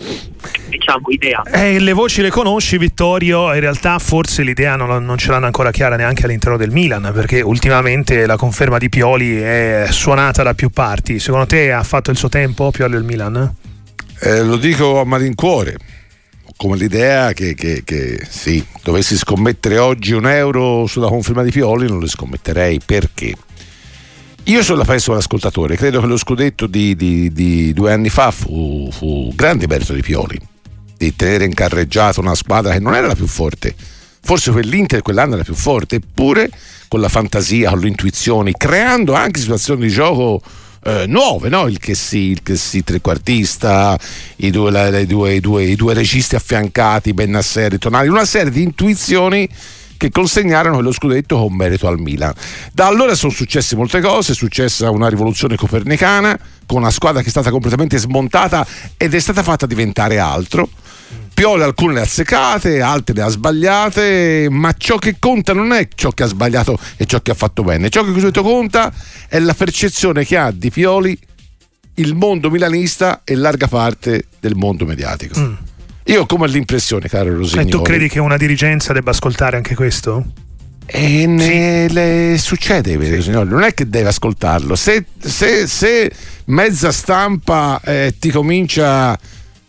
diciamo 0.70 1.10
idea. 1.10 1.42
Eh, 1.44 1.80
le 1.80 1.94
voci 1.94 2.22
le 2.22 2.30
conosci, 2.30 2.78
Vittorio, 2.78 3.54
in 3.54 3.60
realtà 3.60 4.00
forse 4.00 4.44
l'idea 4.44 4.76
non, 4.76 5.04
non 5.04 5.18
ce 5.18 5.32
l'hanno 5.32 5.46
ancora 5.46 5.72
chiara 5.72 5.96
neanche 5.96 6.26
all'interno 6.26 6.58
del 6.58 6.72
Milan, 6.72 7.12
perché 7.14 7.42
ultimamente 7.42 8.26
la 8.26 8.38
conferma 8.38 8.78
di 8.78 8.90
Pioli 8.90 9.38
è 9.38 9.88
suonata 9.90 10.44
da 10.44 10.54
più 10.54 10.70
parti. 10.70 11.20
Secondo 11.20 11.46
te 11.46 11.72
ha 11.72 11.84
fatto 11.84 12.12
il 12.12 12.18
suo 12.18 12.30
tempo 12.30 12.72
Pioli? 12.92 12.96
del 12.96 13.04
Milan? 13.04 13.56
Eh, 14.20 14.44
lo 14.44 14.58
dico 14.58 15.00
a 15.00 15.06
malincuore, 15.06 15.78
come 16.58 16.78
l'idea 16.78 17.34
che, 17.34 17.56
che, 17.56 17.82
che 17.84 18.20
sì, 18.30 18.64
dovessi 18.84 19.18
scommettere 19.18 19.78
oggi 19.78 20.14
un 20.14 20.28
euro 20.28 20.86
sulla 20.86 21.08
conferma 21.08 21.44
di 21.44 21.52
Pioli, 21.52 21.88
non 21.88 22.00
lo 22.00 22.08
scommetterei 22.08 22.80
perché. 22.86 23.34
Io 24.46 24.64
sono 24.64 24.80
la 24.80 24.86
penso 24.86 25.14
l'ascoltatore, 25.14 25.76
credo 25.76 26.02
che 26.02 26.08
lo 26.08 26.18
scudetto 26.18 26.68
di, 26.68 26.96
di, 26.96 27.32
di 27.32 27.74
due 27.74 27.94
anni 27.94 28.10
fa 28.10 28.32
fu, 28.32 28.90
fu 28.92 29.32
grande 29.36 29.68
merito 29.68 29.94
di 29.94 30.02
Pioli, 30.02 30.40
di 30.98 31.16
tenere 31.16 31.46
in 31.46 31.54
carreggiata 31.54 32.20
una 32.20 32.36
squadra 32.36 32.74
che 32.74 32.80
non 32.80 32.96
era 32.96 33.08
la 33.08 33.16
più 33.16 33.28
forte, 33.28 33.74
forse 34.22 34.52
quell'Inter 34.52 35.02
quell'anno 35.02 35.36
era 35.36 35.44
più 35.44 35.54
forte, 35.54 35.98
eppure 35.98 36.50
con 36.88 37.00
la 37.00 37.10
fantasia, 37.10 37.70
con 37.70 37.80
le 37.80 37.88
intuizioni, 37.88 38.54
creando 38.58 39.14
anche 39.14 39.40
situazioni 39.40 39.82
di 39.82 39.90
gioco 39.90 40.42
eh, 40.84 41.06
nuove, 41.08 41.50
no? 41.50 41.68
il 41.68 41.78
che 41.78 41.96
sì, 41.96 42.32
il 42.32 42.42
che 42.44 42.56
sì 42.56 42.84
trequartista, 42.84 43.98
i 44.38 44.50
due, 44.50 44.72
la, 44.72 44.98
i, 44.98 45.06
due, 45.06 45.36
i, 45.36 45.40
due, 45.40 45.64
i 45.64 45.76
due 45.76 45.94
registi 45.94 46.36
affiancati, 46.36 47.14
Bennasser 47.14 47.74
e 47.74 47.78
Tonali, 47.78 48.08
una 48.08 48.26
serie 48.26 48.52
di 48.52 48.64
intuizioni 48.64 49.48
che 50.02 50.10
consegnarono 50.10 50.76
quello 50.76 50.92
scudetto 50.92 51.38
con 51.38 51.54
merito 51.54 51.88
al 51.88 52.00
Milan. 52.00 52.34
Da 52.74 52.88
allora 52.88 53.14
sono 53.14 53.32
successe 53.32 53.76
molte 53.76 54.02
cose, 54.02 54.32
è 54.32 54.36
successa 54.36 54.90
una 54.90 55.08
rivoluzione 55.08 55.56
copernicana 55.56 56.36
con 56.66 56.78
una 56.80 56.90
squadra 56.90 57.22
che 57.22 57.28
è 57.28 57.30
stata 57.30 57.52
completamente 57.52 58.00
smontata 58.00 58.66
ed 58.98 59.14
è 59.14 59.20
stata 59.20 59.44
fatta 59.44 59.68
diventare 59.68 60.18
altro. 60.18 60.68
Pioli 61.34 61.64
alcune 61.64 61.94
le 61.94 62.02
ha 62.02 62.06
seccate, 62.06 62.82
altre 62.82 63.16
le 63.16 63.22
ha 63.24 63.28
sbagliate, 63.30 64.48
ma 64.50 64.74
ciò 64.78 64.98
che 64.98 65.16
conta 65.18 65.54
non 65.54 65.72
è 65.72 65.88
ciò 65.94 66.12
che 66.12 66.24
ha 66.24 66.28
sbagliato 66.28 66.78
e 66.98 67.06
ciò 67.06 67.22
che 67.22 67.32
ha 67.32 67.34
fatto 67.34 67.64
bene. 67.64 67.90
Ciò 67.90 68.04
che 68.04 68.42
conta 68.42 68.94
è 69.28 69.40
la 69.40 69.54
percezione 69.54 70.24
che 70.24 70.38
ha 70.38 70.52
di 70.52 70.70
Pioli 70.70 71.18
il 71.96 72.16
mondo 72.16 72.50
milanista 72.50 73.22
e 73.24 73.36
larga 73.36 73.68
parte 73.68 74.26
del 74.40 74.56
mondo 74.56 74.86
mediatico. 74.86 75.40
Mm. 75.40 75.54
Io 76.06 76.22
ho 76.22 76.26
come 76.26 76.48
l'impressione, 76.48 77.08
caro 77.08 77.36
Rosignoli. 77.36 77.68
E 77.68 77.72
tu 77.72 77.82
credi 77.82 78.08
che 78.08 78.20
una 78.20 78.38
dirigenza 78.38 78.94
debba 78.94 79.12
ascoltare 79.12 79.56
anche 79.56 79.76
questo? 79.76 80.26
E 80.86 81.26
ne, 81.26 81.88
sì. 81.88 81.94
le 81.94 82.36
succede, 82.38 83.22
sì. 83.22 83.30
non 83.32 83.64
è 83.64 83.74
che 83.74 83.88
deve 83.88 84.10
ascoltarlo. 84.10 84.76
Se, 84.76 85.06
se, 85.20 85.68
se 85.68 86.12
mezza 86.46 86.92
stampa 86.92 87.80
eh, 87.84 88.16
ti 88.20 88.30
comincia 88.30 89.18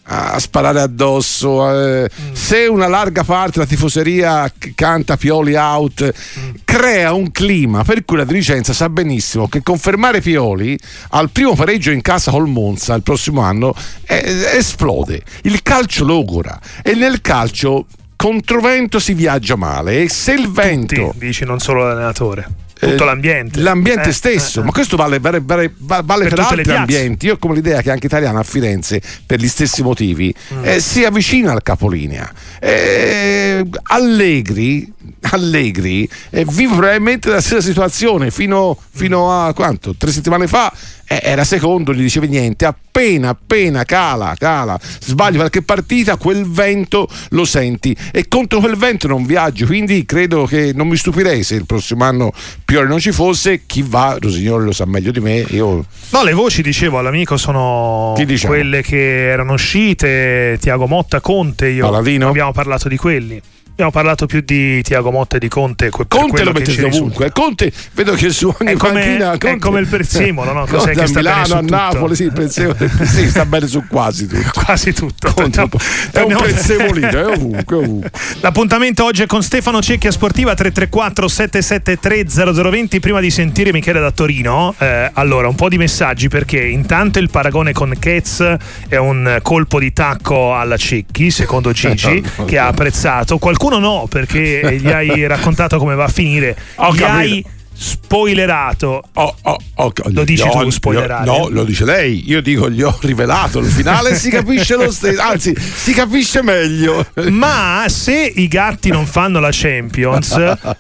a 0.05 0.39
sparare 0.39 0.81
addosso. 0.81 1.71
Eh, 1.71 2.11
mm. 2.11 2.33
Se 2.33 2.67
una 2.67 2.89
larga 2.89 3.25
parte 3.25 3.53
della 3.53 3.67
tifoseria 3.67 4.53
canta 4.75 5.17
Pioli 5.17 5.55
out, 5.55 6.13
mm. 6.39 6.51
crea 6.65 7.13
un 7.13 7.31
clima 7.31 7.85
per 7.85 8.05
cui 8.05 8.17
la 8.17 8.25
dirigenza 8.25 8.73
sa 8.73 8.89
benissimo 8.89 9.49
che 9.49 9.63
confermare 9.63 10.21
Pioli 10.21 10.79
al 11.11 11.31
primo 11.31 11.55
pareggio 11.55 11.91
in 11.91 12.01
casa 12.01 12.31
col 12.31 12.49
Monza 12.49 12.95
il 12.95 13.03
prossimo 13.03 13.41
anno 13.43 13.75
eh, 14.07 14.51
esplode. 14.55 15.23
Il 15.43 15.63
calcio 15.63 16.05
logora 16.05 16.59
e 16.83 16.95
nel 16.95 17.21
calcio 17.21 17.87
controvento 18.17 18.99
si 18.99 19.15
viaggia 19.15 19.57
male 19.57 20.03
e 20.03 20.09
se 20.09 20.33
il 20.33 20.51
vento... 20.51 20.95
Tutti, 20.95 21.19
dici 21.19 21.45
non 21.45 21.59
solo 21.59 21.85
l'allenatore 21.85 22.71
tutto 22.89 23.03
eh, 23.05 23.07
l'ambiente. 23.07 23.61
L'ambiente 23.61 24.09
eh, 24.09 24.13
stesso, 24.13 24.61
eh, 24.61 24.65
ma 24.65 24.73
questo 24.73 24.97
vale, 24.97 25.21
vale, 25.21 25.41
vale, 25.41 25.73
vale 25.77 26.25
per, 26.25 26.35
per 26.35 26.41
altri 26.41 26.73
ambienti. 26.73 27.27
Io 27.27 27.35
ho 27.35 27.37
come 27.39 27.55
l'idea 27.55 27.81
che 27.81 27.91
anche 27.91 28.07
Italiana 28.07 28.41
a 28.41 28.43
Firenze, 28.43 29.01
per 29.25 29.39
gli 29.39 29.47
stessi 29.47 29.83
motivi, 29.83 30.35
mm. 30.55 30.65
eh, 30.65 30.81
si 30.81 31.05
avvicina 31.05 31.53
al 31.53 31.63
capolinea. 31.63 32.31
Eh, 32.59 33.65
Allegri, 33.85 34.93
Allegri 35.21 36.09
vive 36.31 36.75
probabilmente 36.75 37.31
la 37.31 37.41
stessa 37.41 37.61
situazione 37.61 38.31
fino, 38.31 38.77
fino 38.91 39.31
a 39.31 39.53
quanto? 39.55 39.95
Tre 39.97 40.11
settimane 40.11 40.49
fa 40.49 40.73
eh, 40.73 41.02
era 41.21 41.45
secondo, 41.45 41.93
gli 41.93 42.03
dicevi 42.03 42.29
niente, 42.29 42.65
appena 42.65 43.31
appena 43.31 43.85
cala, 43.85 44.35
cala, 44.39 44.79
sbagli 45.01 45.37
qualche 45.37 45.63
partita, 45.63 46.17
quel 46.17 46.49
vento 46.49 47.09
lo 47.31 47.45
senti 47.45 47.97
e 48.13 48.29
contro 48.29 48.61
quel 48.61 48.77
vento 48.77 49.09
non 49.09 49.25
viaggio, 49.27 49.67
quindi 49.67 50.05
credo 50.05 50.45
che 50.45 50.73
non 50.75 50.89
mi 50.89 50.97
stupirei 50.97 51.43
se 51.43 51.57
il 51.57 51.67
prossimo 51.67 52.05
anno 52.05 52.33
Piore 52.65 52.87
non 52.87 52.99
ci 52.99 53.13
fosse, 53.13 53.63
chi 53.67 53.83
va, 53.87 54.17
Rosignoli 54.21 54.67
lo 54.67 54.73
sa 54.73 54.87
meglio 54.87 55.11
di 55.11 55.21
me, 55.21 55.45
io... 55.51 55.85
No, 56.11 56.23
le 56.23 56.33
voci 56.33 56.63
dicevo 56.63 56.99
all'amico 56.99 57.37
sono 57.37 58.15
diciamo? 58.17 58.55
quelle 58.55 58.83
che 58.83 59.29
erano 59.29 59.55
uscite, 59.55 60.59
Tiago 60.61 60.87
Motta, 60.87 61.21
Conte, 61.21 61.69
io 61.69 61.87
Paladino? 61.87 62.29
abbiamo 62.29 62.53
parlato 62.53 62.89
di 62.89 62.97
quelli. 62.97 63.41
Abbiamo 63.83 64.01
parlato 64.01 64.27
più 64.27 64.43
di 64.45 64.81
Tiago 64.83 65.11
Motta 65.11 65.39
e 65.39 65.39
di 65.41 65.49
Conte. 65.49 65.91
Conte 65.91 66.45
lo 66.45 66.53
mettete 66.53 66.85
ovunque. 66.85 67.33
Conte 67.33 67.73
vedo 67.95 68.13
che 68.13 68.31
su 68.31 68.47
ogni 68.47 68.75
è 68.75 68.77
come, 68.77 69.01
panchina, 69.01 69.29
Conte, 69.31 69.51
è 69.51 69.59
come 69.59 69.81
il 69.81 69.89
prezzemolo, 69.89 70.53
no? 70.53 70.67
Cos'è 70.67 70.93
che 70.93 71.09
sta 71.09 71.19
Milano, 71.19 71.55
a 71.55 71.61
Napoli, 71.63 72.15
sì, 72.15 72.23
il 72.23 72.33
prezzemolo, 72.33 72.77
sì, 73.03 73.29
sta 73.29 73.45
bene 73.45 73.67
su 73.67 73.85
quasi 73.89 74.29
tutto. 74.29 74.63
quasi 74.65 74.93
tutto. 74.93 75.33
Conte, 75.35 75.69
è 76.13 76.21
un 76.21 76.37
prezzemolino, 76.37 77.09
è 77.09 77.27
ovunque, 77.27 77.77
ovunque. 77.77 78.11
L'appuntamento 78.39 79.05
oggi 79.05 79.23
è 79.23 79.27
con 79.27 79.43
Stefano 79.43 79.83
Cecchia 79.83 80.13
Sportiva 80.13 80.55
334 80.55 81.27
773 81.27 82.53
0020. 82.53 83.01
Prima 83.01 83.19
di 83.19 83.33
sentire 83.33 83.73
Michele 83.73 83.99
da 83.99 84.13
Torino, 84.13 84.77
eh, 84.79 85.11
allora 85.13 85.49
un 85.49 85.57
po' 85.57 85.69
di 85.69 85.77
messaggi 85.77 86.29
perché 86.29 86.65
intanto 86.65 87.19
il 87.19 87.31
paragone 87.31 87.73
con 87.73 87.93
Ketz 87.99 88.59
è 88.87 88.97
un 88.97 89.41
colpo 89.43 89.81
di 89.81 89.93
tacco 89.93 90.55
alla 90.55 90.77
Cecchi, 90.77 91.33
secondo 91.33 91.73
Gigi, 91.73 92.23
che 92.47 92.59
ha 92.59 92.69
apprezzato. 92.69 93.39
Qualcuno 93.39 93.71
qualcuno 93.73 93.79
no, 93.79 94.07
perché 94.09 94.77
gli 94.81 94.91
hai 94.91 95.27
raccontato 95.27 95.79
come 95.79 95.95
va 95.95 96.05
a 96.05 96.09
finire. 96.09 96.57
Ho 96.77 96.93
gli 96.93 96.99
capito. 96.99 97.17
hai 97.17 97.45
spoilerato. 97.75 99.03
Oh, 99.15 99.35
oh, 99.43 99.57
oh, 99.77 99.93
lo 100.11 100.25
dici 100.25 100.49
tu, 100.49 100.71
spoilerare? 100.71 101.25
No, 101.25 101.49
lo 101.49 101.65
dice 101.65 101.85
lei. 101.85 102.29
Io 102.29 102.43
dico, 102.43 102.71
gli 102.71 102.83
ho 102.83 102.97
rivelato 103.01 103.59
il 103.61 103.67
finale, 103.67 104.15
si 104.15 104.31
capisce 104.31 104.77
lo 104.77 104.91
stesso, 104.91 105.21
anzi, 105.21 105.55
si 105.57 105.93
capisce 105.93 106.43
meglio. 106.43 107.07
Ma 107.31 107.85
se 107.89 108.33
i 108.35 108.47
gatti 108.49 108.91
non 108.91 109.07
fanno 109.07 109.41
la 109.41 109.51
Champions, 109.51 110.33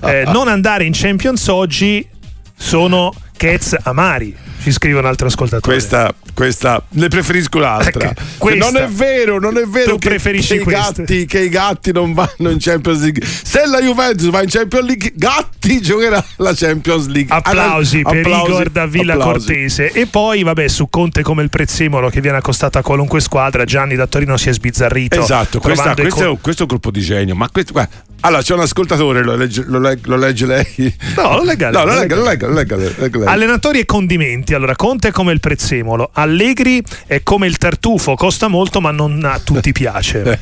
eh, 0.03 0.25
non 0.27 0.49
andare 0.49 0.85
in 0.85 0.93
Champions 0.95 1.47
oggi 1.49 2.07
sono 2.55 3.13
Cats 3.43 3.77
amari 3.83 4.37
ci 4.63 4.71
scrive 4.71 5.01
un 5.01 5.07
altro 5.07 5.27
ascoltatore. 5.27 5.75
Questa, 5.75 6.15
questa 6.33 6.81
ne 6.91 7.09
preferisco 7.09 7.59
l'altra. 7.59 8.15
Ecco, 8.43 8.55
non 8.55 8.77
è 8.77 8.87
vero, 8.89 9.39
non 9.39 9.57
è 9.57 9.65
vero 9.65 9.97
che, 9.97 10.19
che, 10.19 10.55
i 10.55 10.65
gatti, 10.65 11.27
che, 11.27 11.41
i 11.41 11.49
gatti, 11.49 11.93
non 11.93 12.13
vanno 12.13 12.51
in 12.51 12.57
Champions 12.59 13.01
League. 13.01 13.25
Se 13.25 13.67
la 13.67 13.81
Juventus 13.81 14.29
va 14.31 14.43
in 14.43 14.49
Champions 14.49 14.87
League, 14.87 15.13
Gatti 15.15 15.81
giocherà 15.81 16.25
la 16.37 16.53
Champions 16.55 17.07
League. 17.07 17.35
Applausi 17.35 18.03
allora, 18.05 18.11
per 18.11 18.27
applausi, 18.27 18.51
Igor 18.51 18.71
da 18.71 18.87
Villa 18.87 19.15
applausi. 19.15 19.47
Cortese. 19.47 19.93
E 19.93 20.07
poi, 20.07 20.43
vabbè, 20.43 20.69
su 20.69 20.89
Conte 20.91 21.23
come 21.23 21.43
il 21.43 21.51
prezzemolo 21.51 22.11
che 22.11 22.21
viene 22.21 22.39
accostato 22.39 22.79
a 22.79 22.83
qualunque 22.83 23.21
squadra, 23.21 23.65
Gianni 23.65 23.95
da 23.95 24.07
Torino 24.07 24.37
si 24.37 24.49
è 24.49 24.53
sbizzarrito. 24.53 25.21
Esatto, 25.21 25.61
questa, 25.61 25.95
questo, 25.95 26.25
con... 26.25 26.35
è, 26.35 26.39
questo 26.41 26.63
è 26.63 26.65
un 26.65 26.69
colpo 26.69 26.91
di 26.91 27.01
genio. 27.01 27.37
Ma 27.37 27.49
questo, 27.49 27.73
guarda, 27.73 27.95
allora, 28.25 28.43
c'è 28.43 28.55
un 28.55 28.61
ascoltatore, 28.61 29.23
lo 29.23 29.35
legge, 29.35 29.65
lo 29.67 29.81
legge, 29.81 30.09
lo 30.09 30.17
legge 30.17 30.47
lei? 30.47 30.97
No, 31.17 31.37
lo 31.37 31.45
legga, 31.45 31.71
no, 31.71 31.85
lo 31.85 31.95
legga, 31.95 32.15
lo 32.15 32.23
legga, 32.23 32.47
lo 32.47 32.55
legga, 32.55 32.77
lo 32.77 32.93
legga 32.97 33.31
Allenatori 33.33 33.79
e 33.79 33.87
condimenti. 33.87 34.53
Allora, 34.53 34.77
Conte 34.77 35.09
è 35.09 35.11
come 35.11 35.33
il 35.33 35.41
prezzemolo, 35.41 36.11
Allegri 36.13 36.83
è 37.07 37.23
come 37.23 37.47
il 37.47 37.57
tartufo, 37.57 38.15
costa 38.15 38.49
molto 38.49 38.81
ma 38.81 38.91
non 38.91 39.25
a 39.25 39.39
tutti 39.39 39.73
piace. 39.73 40.41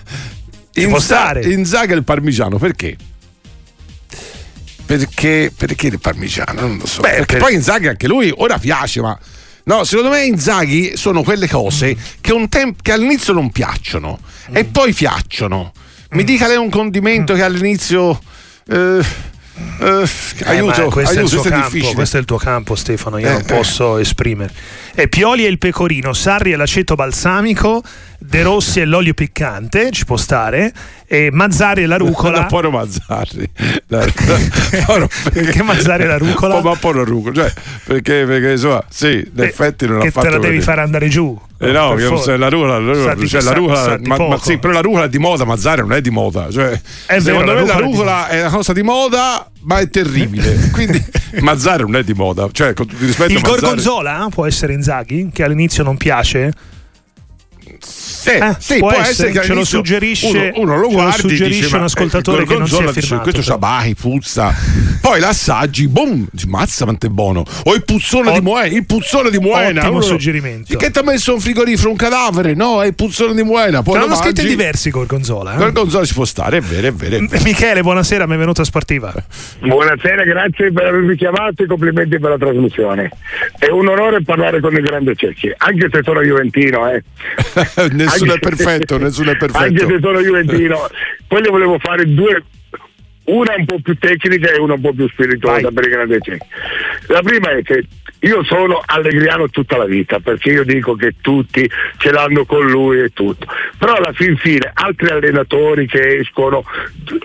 Ci 0.73 0.87
può 0.89 0.99
stare. 0.99 1.45
Inzaga 1.45 1.95
il 1.95 2.03
parmigiano, 2.03 2.59
perché? 2.59 2.97
Perché, 4.85 5.53
perché 5.57 5.87
il 5.87 6.01
parmigiano? 6.01 6.61
Non 6.63 6.79
lo 6.79 6.87
so. 6.87 7.01
Beh, 7.01 7.11
perché 7.11 7.35
per... 7.35 7.43
poi 7.43 7.55
Inzaghi 7.55 7.87
anche 7.87 8.09
lui 8.09 8.33
ora 8.37 8.59
piace, 8.59 9.01
ma 9.01 9.17
No, 9.63 9.85
secondo 9.85 10.11
me 10.11 10.25
Inzaghi 10.25 10.97
sono 10.97 11.23
quelle 11.23 11.47
cose 11.47 11.97
che, 12.21 12.47
temp- 12.49 12.83
che 12.83 12.91
all'inizio 12.91 13.33
non 13.33 13.51
piacciono 13.51 14.19
mm. 14.51 14.57
e 14.57 14.65
poi 14.65 14.93
piacciono. 14.93 15.73
Mi 16.11 16.25
dica 16.25 16.49
lei 16.49 16.57
un 16.57 16.71
condimento 16.71 17.35
che 17.35 17.43
all'inizio. 17.43 18.21
Eh, 18.67 19.29
Uh, 19.79 20.09
aiuto, 20.45 20.87
eh, 20.87 20.91
questo, 20.91 21.19
aiuto, 21.19 21.43
è 21.43 21.47
il 21.47 21.51
campo, 21.51 21.93
questo 21.95 22.17
è 22.17 22.21
il 22.21 22.27
tuo 22.27 22.37
campo, 22.37 22.75
Stefano. 22.75 23.19
Io 23.19 23.29
eh, 23.29 23.33
non 23.33 23.45
posso 23.45 23.99
eh. 23.99 24.03
esprimere. 24.03 24.53
E 24.95 25.09
Pioli 25.09 25.45
e 25.45 25.49
il 25.49 25.59
pecorino, 25.59 26.13
Sarri 26.13 26.53
e 26.53 26.57
l'aceto 26.57 26.95
balsamico, 26.95 27.83
De 28.19 28.43
Rossi 28.43 28.81
e 28.81 28.85
l'olio 28.85 29.15
piccante, 29.15 29.91
ci 29.93 30.05
può 30.05 30.17
stare, 30.17 30.73
e 31.07 31.31
Mazzari 31.33 31.83
e 31.85 31.87
la 31.89 31.97
rucola. 31.97 32.41
No, 32.41 32.47
poro 32.47 32.71
Mazzari. 32.71 33.51
perché 33.87 35.63
Mazzari 35.63 36.03
e 36.03 36.07
la 36.07 36.19
rucola? 36.19 36.57
Oh, 36.57 36.61
ma 36.61 36.75
poro 36.77 37.05
rucola, 37.05 37.35
cioè, 37.35 37.53
perché, 37.85 38.25
perché 38.27 38.53
insomma, 38.53 38.85
sì, 38.89 39.27
in 39.35 39.43
eh, 39.43 39.47
effetti 39.47 39.87
non 39.87 40.01
ha 40.01 40.11
fatto. 40.11 40.27
Te 40.27 40.33
la 40.33 40.39
devi 40.39 40.61
fare 40.61 40.81
andare 40.81 41.09
giù. 41.09 41.39
Eh 41.63 41.73
no, 41.73 41.99
io, 41.99 42.11
la 42.37 42.49
rucola, 42.49 42.79
la 42.79 42.93
rucola, 42.93 43.27
cioè, 43.27 43.43
la 43.43 43.53
rucola 43.53 43.99
ma, 44.03 44.17
ma, 44.17 44.39
sì, 44.39 44.57
però 44.57 44.73
la 44.73 44.81
rucola 44.81 45.05
è 45.05 45.09
di 45.09 45.19
moda, 45.19 45.45
Mazzari 45.45 45.83
non 45.83 45.93
è 45.93 46.01
di 46.01 46.11
moda. 46.11 46.51
Cioè, 46.51 46.81
è 47.07 47.21
secondo 47.21 47.53
vero, 47.53 47.67
me 47.67 47.73
la 47.73 47.79
rucola 47.79 48.29
è 48.29 48.41
una 48.41 48.51
cosa 48.51 48.73
di 48.73 48.83
moda, 48.83 49.51
ma 49.63 49.79
è 49.79 49.89
terribile. 49.91 50.71
Quindi 50.73 51.05
Mazzari 51.41 51.83
non 51.83 51.97
è 51.97 52.03
di 52.03 52.15
moda. 52.15 52.49
Cioè, 52.51 52.75
con 52.75 52.87
tutto 52.87 53.03
il 53.03 53.09
rispetto 53.09 53.33
Il 53.33 53.41
Gorgonzola 53.41 54.29
può 54.31 54.47
essere 54.47 54.73
Inzaghi, 54.73 55.31
che 55.33 55.45
all'inizio 55.45 55.83
non 55.83 55.97
piace 55.97 56.53
sì, 57.83 58.31
eh, 58.31 58.57
sì, 58.59 58.79
può, 58.79 58.91
può 58.91 59.01
essere, 59.01 59.31
che 59.31 59.41
ce 59.43 59.55
lo 59.55 59.65
suggerisce, 59.65 60.53
uno, 60.55 60.73
uno 60.73 60.79
lo 60.79 60.89
guardi, 60.89 61.21
suggerisce 61.21 61.63
dice, 61.63 61.77
un 61.77 61.83
ascoltatore 61.85 62.45
che 62.45 62.57
non 62.57 62.69
si 62.69 62.83
è 62.83 62.93
firmato. 62.93 63.23
questo 63.23 63.43
sabahi 63.43 63.95
puzza. 63.95 64.55
Poi 65.01 65.21
l'assaggi, 65.21 65.89
boom, 65.89 66.27
mazza 66.47 66.85
quanto 66.85 67.07
è 67.07 67.09
buono. 67.09 67.45
O 67.65 67.75
il 67.75 67.85
puzzone 67.85 68.29
Ot- 68.29 68.39
di 68.39 68.45
Moena, 68.45 68.75
il 68.75 68.85
puzzone 68.85 69.31
di 69.31 69.39
Moena. 69.39 69.81
Ottimo 69.81 69.95
uno, 69.95 70.03
suggerimento. 70.03 70.77
Che 70.77 70.91
ti 70.91 70.99
ha 70.99 71.03
messo 71.03 71.33
un 71.33 71.41
frigorifero, 71.41 71.91
un 71.91 71.97
cadavere? 71.97 72.55
No, 72.55 72.83
è 72.83 72.87
il 72.87 72.95
puzzone 72.95 73.35
di 73.35 73.43
Moena. 73.43 73.83
Poi 73.83 73.99
l'hanno 73.99 74.17
scritto 74.17 74.43
diversi 74.43 74.91
Gorgonzola. 74.91 75.55
Eh? 75.55 75.57
Gorgonzola 75.57 76.05
ci 76.05 76.15
può 76.15 76.25
stare, 76.25 76.59
è 76.59 76.61
vero, 76.61 76.89
è 76.89 76.93
vero. 76.93 77.17
È 77.17 77.21
vero. 77.21 77.43
Michele, 77.45 77.83
buonasera, 77.83 78.27
benvenuto 78.27 78.61
a 78.61 78.65
Sportiva. 78.65 79.13
Buonasera, 79.61 80.25
grazie 80.25 80.73
per 80.73 80.87
avermi 80.87 81.17
chiamato 81.17 81.63
e 81.63 81.67
complimenti 81.67 82.19
per 82.19 82.31
la 82.31 82.39
trasmissione. 82.39 83.11
È 83.59 83.69
un 83.69 83.89
onore 83.89 84.23
parlare 84.23 84.61
con 84.61 84.75
il 84.75 84.83
grande 84.83 85.15
Cecchi, 85.17 85.53
anche 85.57 85.89
se 85.91 86.01
sono 86.03 86.21
juventino, 86.23 86.91
eh. 86.91 87.03
nessuno 87.93 88.33
anche, 88.33 88.35
è 88.35 88.39
perfetto, 88.39 88.99
nessuno 88.99 89.31
è 89.33 89.37
perfetto. 89.37 89.65
Anche 89.65 89.87
se 89.87 89.99
sono 90.01 90.21
Juventino. 90.21 90.89
Poi 91.27 91.43
le 91.43 91.49
volevo 91.49 91.79
fare 91.79 92.05
due 92.13 92.43
una 93.31 93.55
un 93.57 93.65
po' 93.65 93.79
più 93.83 93.97
tecnica 93.99 94.51
e 94.51 94.59
una 94.59 94.75
un 94.75 94.81
po' 94.81 94.93
più 94.93 95.09
spirituosa 95.09 95.63
Vai. 95.63 95.73
per 95.73 95.87
i 95.87 95.91
grandi 95.91 96.19
ciechi. 96.21 96.47
La 97.09 97.23
prima 97.23 97.51
è 97.51 97.63
che 97.63 97.85
io 98.21 98.45
sono 98.45 98.83
allegriano 98.85 99.49
tutta 99.49 99.77
la 99.77 99.87
vita 99.87 100.21
perché 100.21 100.51
io 100.51 100.65
dico 100.65 100.95
che 100.95 101.15
tutti 101.21 101.69
ce 101.97 102.11
l'hanno 102.11 102.45
con 102.45 102.67
lui 102.67 103.01
e 103.01 103.11
tutto, 103.11 103.47
però 103.79 103.95
alla 103.95 104.13
fin 104.13 104.37
fine 104.37 104.71
altri 104.75 105.09
allenatori 105.09 105.87
che 105.87 106.19
escono 106.19 106.65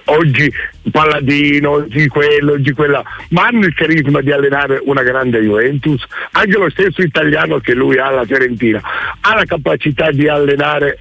oggi 0.05 0.51
Palladino, 0.91 1.81
di 1.81 2.07
quello, 2.07 2.55
di 2.55 2.71
quella, 2.71 3.03
ma 3.29 3.47
hanno 3.47 3.65
il 3.65 3.73
carisma 3.73 4.21
di 4.21 4.31
allenare 4.31 4.79
una 4.85 5.03
grande 5.03 5.41
Juventus, 5.41 6.03
anche 6.31 6.57
lo 6.57 6.69
stesso 6.69 7.01
italiano 7.01 7.59
che 7.59 7.73
lui 7.73 7.97
ha 7.97 8.07
alla 8.07 8.25
Fiorentina, 8.25 8.81
ha 9.19 9.35
la 9.35 9.45
capacità 9.45 10.11
di 10.11 10.27
allenare 10.27 10.99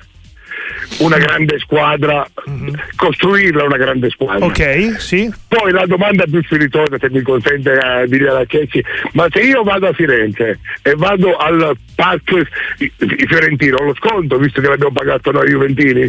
una 0.99 1.19
grande 1.19 1.59
squadra, 1.59 2.27
mm-hmm. 2.49 2.75
costruirla 2.97 3.65
una 3.65 3.77
grande 3.77 4.11
squadra. 4.11 4.45
Ok, 4.45 4.97
sì. 4.99 5.33
Poi 5.49 5.73
la 5.73 5.87
domanda 5.87 6.25
più 6.25 6.43
spiritosa, 6.43 6.97
se 6.99 7.11
mi 7.11 7.23
consente 7.23 7.73
eh, 7.73 8.07
di 8.07 8.19
dire 8.19 8.31
a 8.31 8.45
Checchi, 8.45 8.85
ma 9.13 9.27
se 9.31 9.41
io 9.41 9.63
vado 9.63 9.89
a 9.89 9.93
Firenze 9.93 10.59
e 10.83 10.95
vado 10.95 11.37
al 11.37 11.77
parco 11.95 12.39
i, 12.39 12.93
Fiorentino, 13.27 13.77
lo 13.79 13.95
sconto 13.95 14.37
visto 14.39 14.61
che 14.61 14.69
l'abbiamo 14.69 14.93
pagato 14.93 15.31
noi 15.31 15.49
Juventini? 15.49 16.09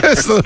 questo, 0.00 0.42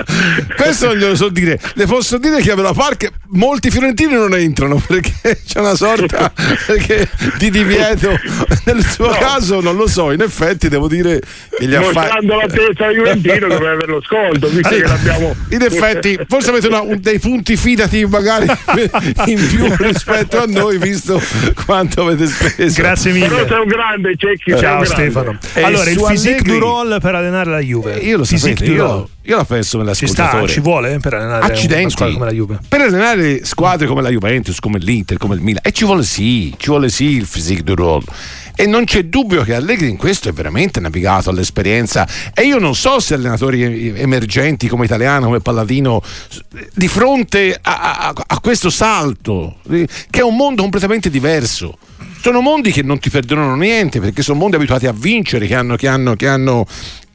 questo 0.56 0.86
non 0.86 0.96
glielo 0.96 1.14
so 1.14 1.28
dire. 1.28 1.58
Le 1.74 1.86
posso 1.86 2.18
dire 2.18 2.40
che 2.40 2.50
a 2.50 2.54
Vela 2.56 2.72
Park 2.72 3.10
molti 3.28 3.70
fiorentini 3.70 4.14
non 4.14 4.34
entrano 4.34 4.82
perché 4.86 5.12
c'è 5.46 5.60
una 5.60 5.74
sorta 5.74 6.32
di 7.38 7.50
divieto. 7.50 8.18
Nel 8.64 8.84
suo 8.84 9.06
no. 9.06 9.12
caso 9.12 9.60
non 9.60 9.76
lo 9.76 9.86
so, 9.86 10.10
in 10.12 10.20
effetti 10.20 10.68
devo 10.68 10.88
dire 10.88 11.20
che 11.56 11.66
gli 11.66 11.74
affari. 11.74 11.94
Mostrando 11.94 12.36
la 12.36 12.46
testa 12.46 12.88
Juventino 12.90 13.48
dovrebbe 13.48 13.72
avere 13.72 13.92
lo 13.92 14.02
sconto, 14.02 14.48
visto 14.48 14.68
che 14.68 14.82
l'abbiamo. 14.82 15.34
In 15.50 15.62
effetti, 15.62 16.18
forse 16.26 16.50
avete 16.50 16.66
una, 16.66 16.80
un, 16.80 16.98
dei 17.00 17.18
punti 17.18 17.56
fidati 17.56 18.04
magari 18.06 18.46
in 19.26 19.46
più 19.48 19.74
rispetto 19.78 20.42
a 20.42 20.46
noi, 20.46 20.78
visto 20.78 21.20
quanto 21.64 22.02
avete 22.06 22.26
speso. 22.26 22.80
Grazie 22.80 23.12
mille. 23.12 23.19
Però 23.28 23.46
sei 23.46 23.60
un 23.60 23.66
grande, 23.66 24.16
Cecchi. 24.16 24.56
Ciao 24.56 24.84
Stefano. 24.84 25.38
Allora, 25.54 25.90
il 25.90 26.02
physique 26.06 26.42
du 26.42 26.58
roll 26.58 27.00
per 27.00 27.14
allenare 27.14 27.50
la 27.50 27.60
Juve. 27.60 27.96
Io 27.96 28.18
lo 28.18 28.24
sapete, 28.24 28.64
io, 28.64 29.08
io 29.22 29.36
la 29.36 29.44
penso 29.44 29.78
nell'ascoltatore. 29.78 30.42
Ci, 30.42 30.52
sta, 30.52 30.52
ci 30.54 30.60
vuole 30.60 30.98
per 31.00 31.14
allenare 31.14 31.44
Accidenti. 31.44 31.82
una 31.82 31.90
squadra 31.90 32.14
come 32.14 32.24
la 32.26 32.32
Juve. 32.32 32.58
Per 32.68 32.80
allenare 32.80 33.44
squadre 33.44 33.86
come 33.86 34.02
la 34.02 34.10
Juventus, 34.10 34.58
come 34.60 34.78
l'Inter, 34.78 35.18
come 35.18 35.34
il 35.34 35.40
Milan. 35.40 35.62
E 35.64 35.72
ci 35.72 35.84
vuole 35.84 36.02
sì, 36.02 36.54
ci 36.56 36.68
vuole 36.68 36.88
sì 36.88 37.16
il 37.16 37.26
physique 37.30 37.62
du 37.62 37.74
roll. 37.74 38.02
E 38.60 38.66
non 38.66 38.84
c'è 38.84 39.04
dubbio 39.04 39.42
che 39.42 39.54
Allegri 39.54 39.88
in 39.88 39.96
questo 39.96 40.28
è 40.28 40.32
veramente 40.32 40.80
navigato 40.80 41.30
all'esperienza. 41.30 42.06
E 42.34 42.42
io 42.42 42.58
non 42.58 42.74
so 42.74 43.00
se 43.00 43.14
allenatori 43.14 43.98
emergenti 43.98 44.68
come 44.68 44.84
Italiano, 44.84 45.24
come 45.24 45.40
Palladino, 45.40 46.02
di 46.74 46.86
fronte 46.86 47.58
a, 47.58 48.08
a, 48.08 48.12
a 48.26 48.40
questo 48.40 48.68
salto, 48.68 49.60
che 49.66 49.88
è 50.10 50.22
un 50.22 50.36
mondo 50.36 50.60
completamente 50.60 51.08
diverso 51.08 51.78
sono 52.20 52.42
mondi 52.42 52.70
che 52.70 52.82
non 52.82 52.98
ti 52.98 53.08
perdonano 53.08 53.56
niente 53.56 53.98
perché 53.98 54.20
sono 54.20 54.38
mondi 54.38 54.56
abituati 54.56 54.86
a 54.86 54.92
vincere, 54.92 55.46
che 55.46 55.54
hanno, 55.54 55.76
che 55.76 55.88
hanno, 55.88 56.14
che 56.16 56.28
hanno 56.28 56.66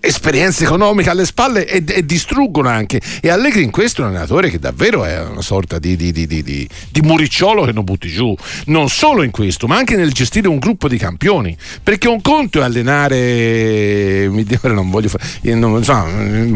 esperienza 0.05 0.63
economica 0.63 1.11
alle 1.11 1.25
spalle 1.25 1.67
e, 1.67 1.83
e, 1.85 2.05
distruggono 2.05 2.69
anche. 2.69 3.01
E 3.21 3.29
Allegri 3.29 3.63
in 3.63 3.71
questo 3.71 4.01
è 4.01 4.05
un 4.05 4.11
allenatore 4.11 4.49
che 4.49 4.59
davvero 4.59 5.03
è 5.03 5.19
una 5.21 5.41
sorta 5.41 5.79
di, 5.79 5.95
di, 5.95 6.11
di, 6.11 6.25
di, 6.25 6.67
muricciolo 7.01 7.65
che 7.65 7.71
non 7.71 7.83
butti 7.83 8.09
giù. 8.09 8.35
Non 8.65 8.89
solo 8.89 9.23
in 9.23 9.31
questo, 9.31 9.67
ma 9.67 9.77
anche 9.77 9.95
nel 9.95 10.11
gestire 10.11 10.47
un 10.47 10.59
gruppo 10.59 10.87
di 10.87 10.97
campioni. 10.97 11.55
Perché 11.81 12.07
un 12.07 12.21
conto 12.21 12.59
è 12.59 12.63
allenare. 12.63 14.27
Mi 14.29 14.43
dico, 14.43 14.67
non 14.67 14.89
voglio 14.89 15.09
fare. 15.09 15.23
Non, 15.53 15.83
so, 15.83 16.05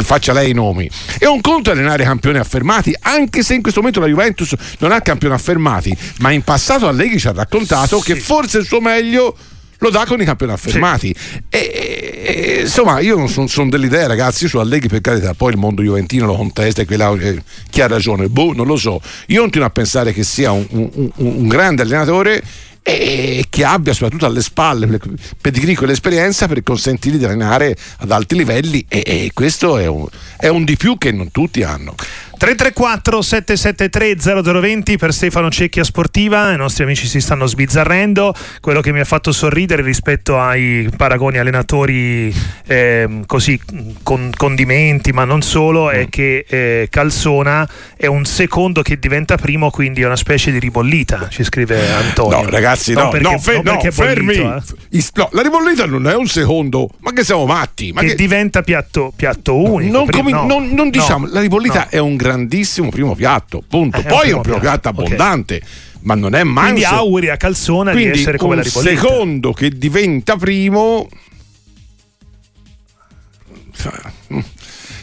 faccia 0.03 0.33
lei 0.33 0.51
i 0.51 0.53
nomi. 0.53 0.89
E 1.17 1.27
un 1.27 1.41
conto 1.41 1.69
è 1.69 1.73
allenare 1.73 2.03
campioni 2.03 2.37
affermati, 2.37 2.95
anche 3.01 3.43
se 3.43 3.55
in 3.55 3.61
questo 3.61 3.79
momento 3.79 3.99
la 3.99 4.07
Juventus 4.07 4.53
non 4.79 4.91
ha 4.91 5.01
campioni 5.01 5.33
affermati. 5.33 5.95
Ma 6.19 6.31
in 6.31 6.41
passato 6.43 6.87
Allegri 6.87 7.19
ci 7.19 7.27
ha 7.27 7.33
raccontato 7.33 7.99
sì. 7.99 8.13
che 8.13 8.19
forse 8.19 8.59
il 8.59 8.65
suo 8.65 8.79
meglio 8.79 9.35
lo 9.79 9.89
dà 9.89 10.05
con 10.05 10.21
i 10.21 10.25
campioni 10.25 10.53
affermati. 10.53 11.15
Sì. 11.17 11.41
E, 11.49 12.21
e, 12.23 12.59
insomma, 12.61 12.99
io 12.99 13.27
sono 13.27 13.47
son 13.47 13.69
dell'idea, 13.69 14.07
ragazzi, 14.07 14.47
su 14.47 14.57
Allegri 14.57 14.87
per 14.87 15.01
carità, 15.01 15.33
poi 15.33 15.51
il 15.51 15.57
mondo 15.57 15.81
juventino 15.81 16.25
lo 16.25 16.35
contesta 16.35 16.81
e 16.81 16.85
quella, 16.85 17.13
eh, 17.19 17.41
chi 17.69 17.81
ha 17.81 17.87
ragione, 17.87 18.27
boh, 18.27 18.53
non 18.53 18.67
lo 18.67 18.75
so. 18.75 19.01
Io 19.27 19.41
continuo 19.41 19.67
a 19.67 19.71
pensare 19.71 20.13
che 20.13 20.23
sia 20.23 20.51
un, 20.51 20.65
un, 20.69 21.11
un 21.15 21.47
grande 21.47 21.81
allenatore 21.81 22.43
e 22.81 23.45
che 23.49 23.63
abbia 23.63 23.93
soprattutto 23.93 24.25
alle 24.25 24.41
spalle 24.41 24.99
pedigree 25.39 25.75
e 25.79 25.85
l'esperienza 25.85 26.47
per 26.47 26.63
consentirgli 26.63 27.17
di 27.17 27.25
allenare 27.25 27.75
ad 27.97 28.11
alti 28.11 28.35
livelli 28.35 28.83
e, 28.87 29.03
e 29.05 29.31
questo 29.33 29.77
è 29.77 29.85
un, 29.85 30.07
è 30.37 30.47
un 30.47 30.63
di 30.63 30.75
più 30.75 30.97
che 30.97 31.11
non 31.11 31.29
tutti 31.31 31.61
hanno. 31.61 31.95
334 32.39 33.21
773 33.21 34.15
0020 34.15 34.97
per 34.97 35.13
Stefano 35.13 35.51
Cecchia 35.51 35.83
Sportiva, 35.83 36.53
i 36.53 36.55
nostri 36.55 36.85
amici 36.85 37.05
si 37.05 37.19
stanno 37.19 37.45
sbizzarrendo, 37.45 38.33
quello 38.61 38.79
che 38.79 38.93
mi 38.93 39.01
ha 39.01 39.03
fatto 39.03 39.33
sorridere 39.33 39.81
rispetto 39.81 40.39
ai 40.39 40.89
paragoni 40.95 41.37
allenatori 41.37 42.33
eh, 42.65 43.23
così 43.25 43.59
con 44.03 44.31
condimenti 44.33 45.11
ma 45.11 45.25
non 45.25 45.41
solo 45.41 45.89
è 45.89 46.03
mm. 46.03 46.07
che 46.09 46.45
eh, 46.47 46.87
Calzona 46.89 47.67
è 47.97 48.05
un 48.05 48.23
secondo 48.23 48.83
che 48.83 48.97
diventa 48.99 49.35
primo 49.35 49.69
quindi 49.69 50.01
è 50.01 50.05
una 50.05 50.15
specie 50.15 50.53
di 50.53 50.59
ribollita 50.59 51.27
ci 51.29 51.43
scrive 51.43 51.91
Antonio. 51.91 52.43
No 52.43 52.49
ragazzi 52.49 52.93
no, 52.93 53.09
perché, 53.09 53.31
no, 53.31 53.37
fe- 53.37 53.61
no 53.61 53.81
fermi 53.91 54.37
bollito, 54.37 54.75
eh. 54.91 55.03
no, 55.15 55.29
la 55.33 55.41
ribollita 55.41 55.85
non 55.85 56.07
è 56.07 56.15
un 56.15 56.27
secondo 56.27 56.89
ma 56.99 57.11
che 57.11 57.25
siamo 57.25 57.45
matti 57.45 57.91
ma 57.91 57.99
che, 57.99 58.07
che... 58.07 58.15
diventa 58.15 58.61
piatto, 58.61 59.11
piatto 59.13 59.57
unico 59.57 59.91
non, 59.91 60.07
come, 60.07 60.31
non, 60.31 60.69
non 60.69 60.89
diciamo 60.89 61.27
la 61.29 61.41
ribollita 61.41 61.89
è 61.89 61.97
un 61.97 62.15
grande 62.15 62.27
grandissimo 62.29 62.89
primo 62.89 63.15
piatto, 63.15 63.63
punto. 63.67 63.99
Eh, 63.99 64.03
Poi 64.03 64.29
è 64.29 64.33
un 64.33 64.41
primo 64.41 64.59
piatto, 64.59 64.79
piatto 64.81 64.89
abbondante. 64.89 65.55
Okay. 65.55 65.69
Ma 66.01 66.15
non 66.15 66.33
è 66.33 66.43
mai. 66.43 66.71
Quindi 66.71 66.85
auguri 66.85 67.29
a 67.29 67.37
Calzona 67.37 67.91
Quindi 67.91 68.11
di 68.11 68.19
essere 68.19 68.37
come 68.37 68.55
la 68.55 68.61
Ripollita. 68.61 69.01
secondo 69.01 69.51
che 69.51 69.69
diventa 69.69 70.35
primo. 70.37 71.09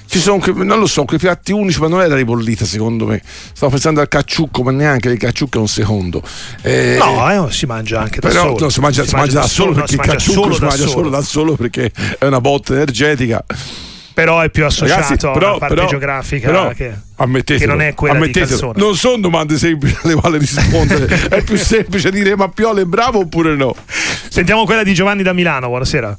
Ci 0.09 0.21
sono, 0.21 0.41
non 0.63 0.79
lo 0.79 0.87
so, 0.87 1.05
quei 1.05 1.19
piatti 1.19 1.53
unici, 1.53 1.81
ma 1.81 1.89
non 1.89 2.01
è 2.01 2.07
la 2.07 2.15
ribollita 2.15 2.65
secondo 2.65 3.07
me. 3.07 3.21
Stavo 3.25 3.73
pensando 3.73 4.01
al 4.01 4.09
cacciucco, 4.09 4.63
ma 4.63 4.71
neanche 4.71 5.09
il 5.09 5.19
cacciucco 5.19 5.59
è 5.59 5.61
un 5.61 5.69
secondo. 5.69 6.23
Eh, 6.63 6.97
no, 6.99 7.49
eh, 7.49 7.53
si 7.53 7.67
mangia 7.67 8.01
anche 8.01 8.21
da 8.21 8.29
però, 8.29 8.43
solo. 8.43 8.59
No, 8.61 8.69
si 8.71 8.81
mangia, 8.81 9.03
si 9.03 9.09
si 9.09 9.15
mangia 9.17 9.41
da, 9.41 9.47
solo, 9.47 9.73
perché 9.73 9.97
no, 9.97 10.03
il 10.03 10.09
cacciucco 10.09 10.53
si 10.53 10.63
mangia 10.63 10.87
solo 10.87 11.09
da 11.11 11.21
solo 11.23 11.57
perché 11.57 11.91
è 12.19 12.25
una 12.25 12.41
botta 12.41 12.75
energetica 12.75 13.45
però 14.17 14.41
è 14.41 14.49
più 14.49 14.65
associato 14.65 15.03
Ragazzi, 15.03 15.17
però, 15.17 15.47
a 15.47 15.51
una 15.51 15.59
parte 15.59 15.75
però, 15.75 15.87
geografica 15.89 16.47
però, 16.47 16.69
che, 16.71 16.95
che, 17.45 17.67
non 17.67 17.83
è 17.83 17.93
quella. 17.93 18.19
Non 18.75 18.97
sono 18.97 19.19
domande 19.19 19.59
semplici 19.59 19.95
alle 20.03 20.15
quali 20.15 20.39
rispondere, 20.39 21.05
è 21.29 21.43
più 21.43 21.59
semplice 21.59 22.11
dire 22.11 22.35
ma 22.35 22.49
Piolo 22.49 22.81
è 22.81 22.87
bravo 22.87 23.19
oppure 23.19 23.55
no. 23.55 23.75
Sentiamo 24.31 24.65
quella 24.65 24.85
di 24.85 24.95
Giovanni 24.95 25.23
da 25.23 25.35
Milano, 25.35 25.67
buonasera. 25.67 26.17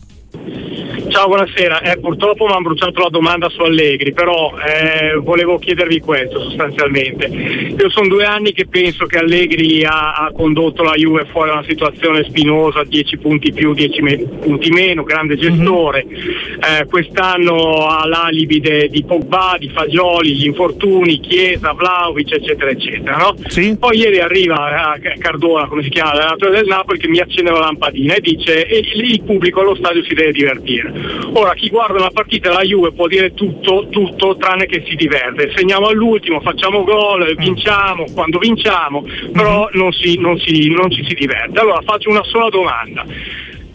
Ciao, 1.17 1.29
buonasera. 1.29 1.81
Eh, 1.81 1.97
purtroppo 1.97 2.45
mi 2.45 2.51
hanno 2.51 2.61
bruciato 2.61 3.01
la 3.01 3.09
domanda 3.09 3.49
su 3.49 3.61
Allegri, 3.61 4.13
però 4.13 4.53
eh, 4.59 5.15
volevo 5.15 5.57
chiedervi 5.57 5.99
questo 5.99 6.39
sostanzialmente. 6.41 7.25
Io 7.25 7.89
sono 7.89 8.07
due 8.07 8.23
anni 8.23 8.51
che 8.51 8.67
penso 8.67 9.07
che 9.07 9.17
Allegri 9.17 9.83
ha, 9.83 10.13
ha 10.13 10.31
condotto 10.31 10.83
la 10.83 10.93
Juve 10.93 11.25
fuori 11.25 11.49
da 11.49 11.55
una 11.55 11.65
situazione 11.67 12.23
spinosa, 12.23 12.83
10 12.83 13.17
punti 13.17 13.51
più, 13.51 13.73
10 13.73 14.01
me- 14.03 14.17
punti 14.17 14.69
meno, 14.69 15.01
grande 15.01 15.33
mhm. 15.33 15.39
gestore. 15.39 16.05
Mm-hmm. 16.05 16.81
Eh, 16.81 16.85
quest'anno 16.85 17.87
ha 17.87 18.05
l'alibi 18.05 18.59
de, 18.59 18.87
di 18.87 19.03
Pogba, 19.03 19.55
di 19.57 19.69
Fagioli, 19.69 20.35
gli 20.35 20.45
infortuni, 20.45 21.19
Chiesa, 21.19 21.73
Vlaovic, 21.73 22.33
eccetera, 22.33 22.69
eccetera. 22.69 23.17
No? 23.17 23.35
Sì. 23.47 23.75
Poi 23.75 23.97
ieri 23.97 24.19
arriva 24.19 24.93
eh, 24.93 25.17
Cardona, 25.17 25.65
come 25.65 25.81
si 25.81 25.89
chiama, 25.89 26.13
l'allenatore 26.13 26.51
del 26.51 26.67
Napoli, 26.67 26.99
che 26.99 27.07
mi 27.07 27.17
accende 27.17 27.49
la 27.49 27.61
lampadina 27.61 28.13
e 28.13 28.21
dice 28.21 28.67
e 28.67 28.83
il 28.93 29.23
pubblico 29.23 29.61
allo 29.61 29.73
stadio 29.73 30.03
si 30.03 30.13
deve 30.13 30.31
divertire. 30.31 31.06
Ora 31.33 31.53
chi 31.53 31.69
guarda 31.69 31.97
una 31.97 32.09
partita 32.11 32.49
della 32.49 32.63
Juve 32.63 32.91
può 32.91 33.07
dire 33.07 33.33
tutto, 33.33 33.87
tutto 33.89 34.37
tranne 34.37 34.65
che 34.65 34.83
si 34.87 34.95
diverte. 34.95 35.51
Segniamo 35.55 35.87
all'ultimo, 35.87 36.41
facciamo 36.41 36.83
gol, 36.83 37.35
vinciamo 37.35 38.05
quando 38.13 38.39
vinciamo, 38.39 39.03
però 39.31 39.69
mhm. 39.71 39.79
non, 39.79 39.91
si, 39.91 40.17
non, 40.17 40.37
si, 40.39 40.69
non 40.69 40.91
ci 40.91 41.05
si 41.07 41.13
diverte. 41.13 41.59
Allora 41.59 41.81
faccio 41.83 42.09
una 42.09 42.23
sola 42.23 42.49
domanda 42.49 43.05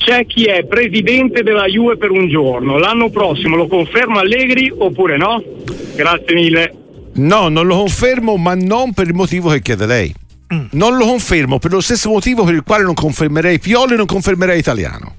c'è 0.03 0.27
chi 0.27 0.47
è 0.47 0.65
presidente 0.65 1.45
della 1.45 1.67
Juve 1.67 1.97
per 1.97 2.11
un 2.11 2.29
giorno. 2.29 2.77
L'anno 2.77 3.09
prossimo 3.11 3.55
lo 3.55 3.69
conferma 3.69 4.19
Allegri 4.19 4.73
oppure 4.77 5.17
no? 5.17 5.41
Grazie 5.95 6.35
mille. 6.35 6.75
No, 7.15 7.49
non 7.49 7.67
lo 7.67 7.77
confermo, 7.77 8.37
ma 8.37 8.55
non 8.55 8.93
per 8.95 9.07
il 9.07 9.15
motivo 9.15 9.51
che 9.51 9.63
chiede 9.63 9.87
lei. 9.87 10.13
Mm. 10.53 10.65
Non 10.73 10.97
lo 10.97 11.07
confermo 11.07 11.59
per 11.59 11.71
lo 11.71 11.81
stesso 11.81 12.09
motivo 12.11 12.43
per 12.45 12.55
il 12.55 12.63
quale 12.65 12.83
non 12.83 12.95
confermerei 12.95 13.61
Pioli 13.61 13.93
e 13.93 13.97
non 13.97 14.07
confermerei 14.07 14.59
Italiano 14.59 15.17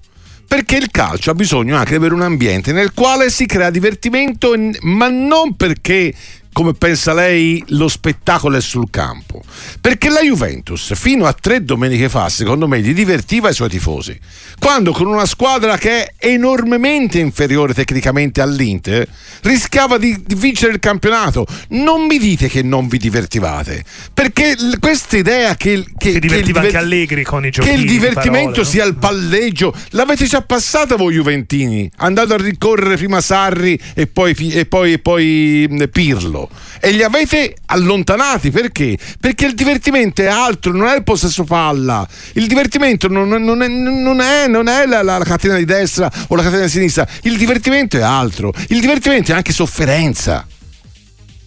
perché 0.48 0.78
il 0.78 0.90
calcio 0.92 1.32
ha 1.32 1.36
bisogno 1.36 1.76
anche 1.76 1.92
di 1.92 1.96
avere 1.98 2.14
un 2.14 2.22
ambiente 2.22 2.72
nel 2.72 2.94
quale 2.94 3.30
si 3.30 3.46
crea 3.46 3.70
divertimento, 3.70 4.54
ma 4.82 5.10
non 5.10 5.56
perché 5.56 6.14
come 6.54 6.74
pensa 6.74 7.14
lei, 7.14 7.62
lo 7.70 7.90
spettacolo 7.90 8.56
è 8.56 8.62
sul 8.62 8.90
campo. 8.90 9.42
Perché 9.82 10.10
la 10.10 10.22
Juventus, 10.22 10.94
fino 10.96 11.26
a 11.26 11.34
tre 11.34 11.66
domeniche 11.66 12.08
fa, 12.08 12.30
secondo 12.30 12.68
me, 12.68 12.80
gli 12.80 12.94
divertiva 12.94 13.50
i 13.50 13.54
suoi 13.54 13.70
tifosi. 13.70 14.18
Quando 14.60 14.94
con 14.94 15.08
una 15.08 15.26
squadra 15.26 15.78
che 15.78 16.14
è 16.16 16.28
enormemente 16.28 17.20
inferiore 17.20 17.74
tecnicamente 17.74 18.40
all'Inter, 18.40 19.06
rischiava 19.42 19.98
di, 19.98 20.22
di 20.26 20.36
vincere 20.36 20.72
il 20.72 20.80
campionato. 20.80 21.46
Non 21.70 22.06
mi 22.06 22.18
dite 22.18 22.48
che 22.48 22.62
non 22.62 22.88
vi 22.88 22.98
divertivate. 22.98 23.84
Perché 24.14 24.56
questa 24.80 25.18
idea 25.18 25.56
che, 25.56 25.84
che, 25.98 26.14
che 26.14 26.20
divertiva 26.20 26.62
che 26.62 26.66
anche 26.68 26.78
Allegri 26.78 27.24
con 27.24 27.46
i 27.46 27.50
giochi 27.50 27.68
Che 27.68 27.76
il 27.76 27.86
divertimento 27.86 28.52
parole, 28.52 28.66
sia 28.66 28.84
no? 28.84 28.90
il 28.90 28.96
palleggio, 28.96 29.76
l'avete 29.90 30.26
già 30.26 30.42
passata 30.42 30.96
voi 30.96 31.16
Juventini. 31.16 31.90
Andate 31.98 32.34
a 32.34 32.38
ricorrere 32.38 32.96
prima 32.96 33.22
Sarri 33.22 33.78
e 33.96 34.06
poi, 34.06 34.36
e 34.52 34.66
poi, 34.66 34.94
e 34.94 35.00
poi 35.00 35.68
Pirlo 35.92 36.43
e 36.80 36.92
li 36.92 37.04
avete 37.04 37.56
allontanati 37.68 38.52
perché? 38.52 38.98
Perché 39.20 39.46
il 39.46 39.54
divertimento 39.54 40.22
è 40.22 40.28
altro, 40.28 40.72
non 40.72 40.88
è 40.88 40.96
il 40.96 41.04
possesso 41.04 41.44
palla. 41.44 42.08
Il 42.34 42.48
divertimento 42.48 43.08
non, 43.08 43.28
non 43.28 43.62
è, 43.62 43.68
non 43.68 44.22
è, 44.22 44.48
non 44.48 44.68
è 44.68 44.86
la, 44.86 45.02
la, 45.02 45.18
la, 45.18 45.24
catena 45.24 45.58
di 45.58 45.66
destra 45.66 46.12
o 46.28 46.36
la 46.36 46.44
catena 46.44 46.64
di 46.64 46.70
sinistra. 46.70 47.08
Il 47.22 47.38
divertimento 47.38 47.98
è 47.98 48.02
altro. 48.02 48.54
Il 48.70 48.80
divertimento 48.80 49.32
è 49.32 49.36
anche 49.36 49.54
sofferenza. 49.54 50.46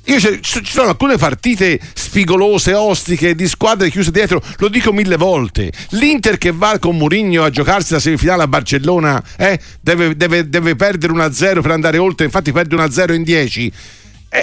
Io 0.09 0.21
ci 0.21 0.61
sono 0.65 0.91
alcune 0.91 1.17
partite 1.17 1.81
spigolose, 1.93 2.75
ostiche, 2.75 3.35
di 3.35 3.49
squadre 3.49 3.91
chiuse 3.91 4.13
dietro, 4.13 4.41
lo 4.59 4.69
dico 4.69 4.93
mille 4.93 5.17
volte. 5.17 5.73
L'Inter 5.91 6.39
che 6.39 6.53
va 6.53 6.79
con 6.79 6.97
Mourinho 6.97 7.43
a 7.43 7.51
giocarsi 7.51 7.93
la 7.93 7.99
semifinale 7.99 8.45
a 8.45 8.47
Barcellona 8.47 9.21
eh, 9.37 9.59
deve, 9.81 10.17
deve, 10.17 10.49
deve 10.49 10.77
perdere 10.77 11.13
1-0 11.13 11.61
per 11.61 11.71
andare 11.73 11.99
oltre, 11.99 12.25
infatti 12.25 12.53
perde 12.53 12.77
1-0 12.77 13.15
in 13.15 13.23
10 13.25 13.73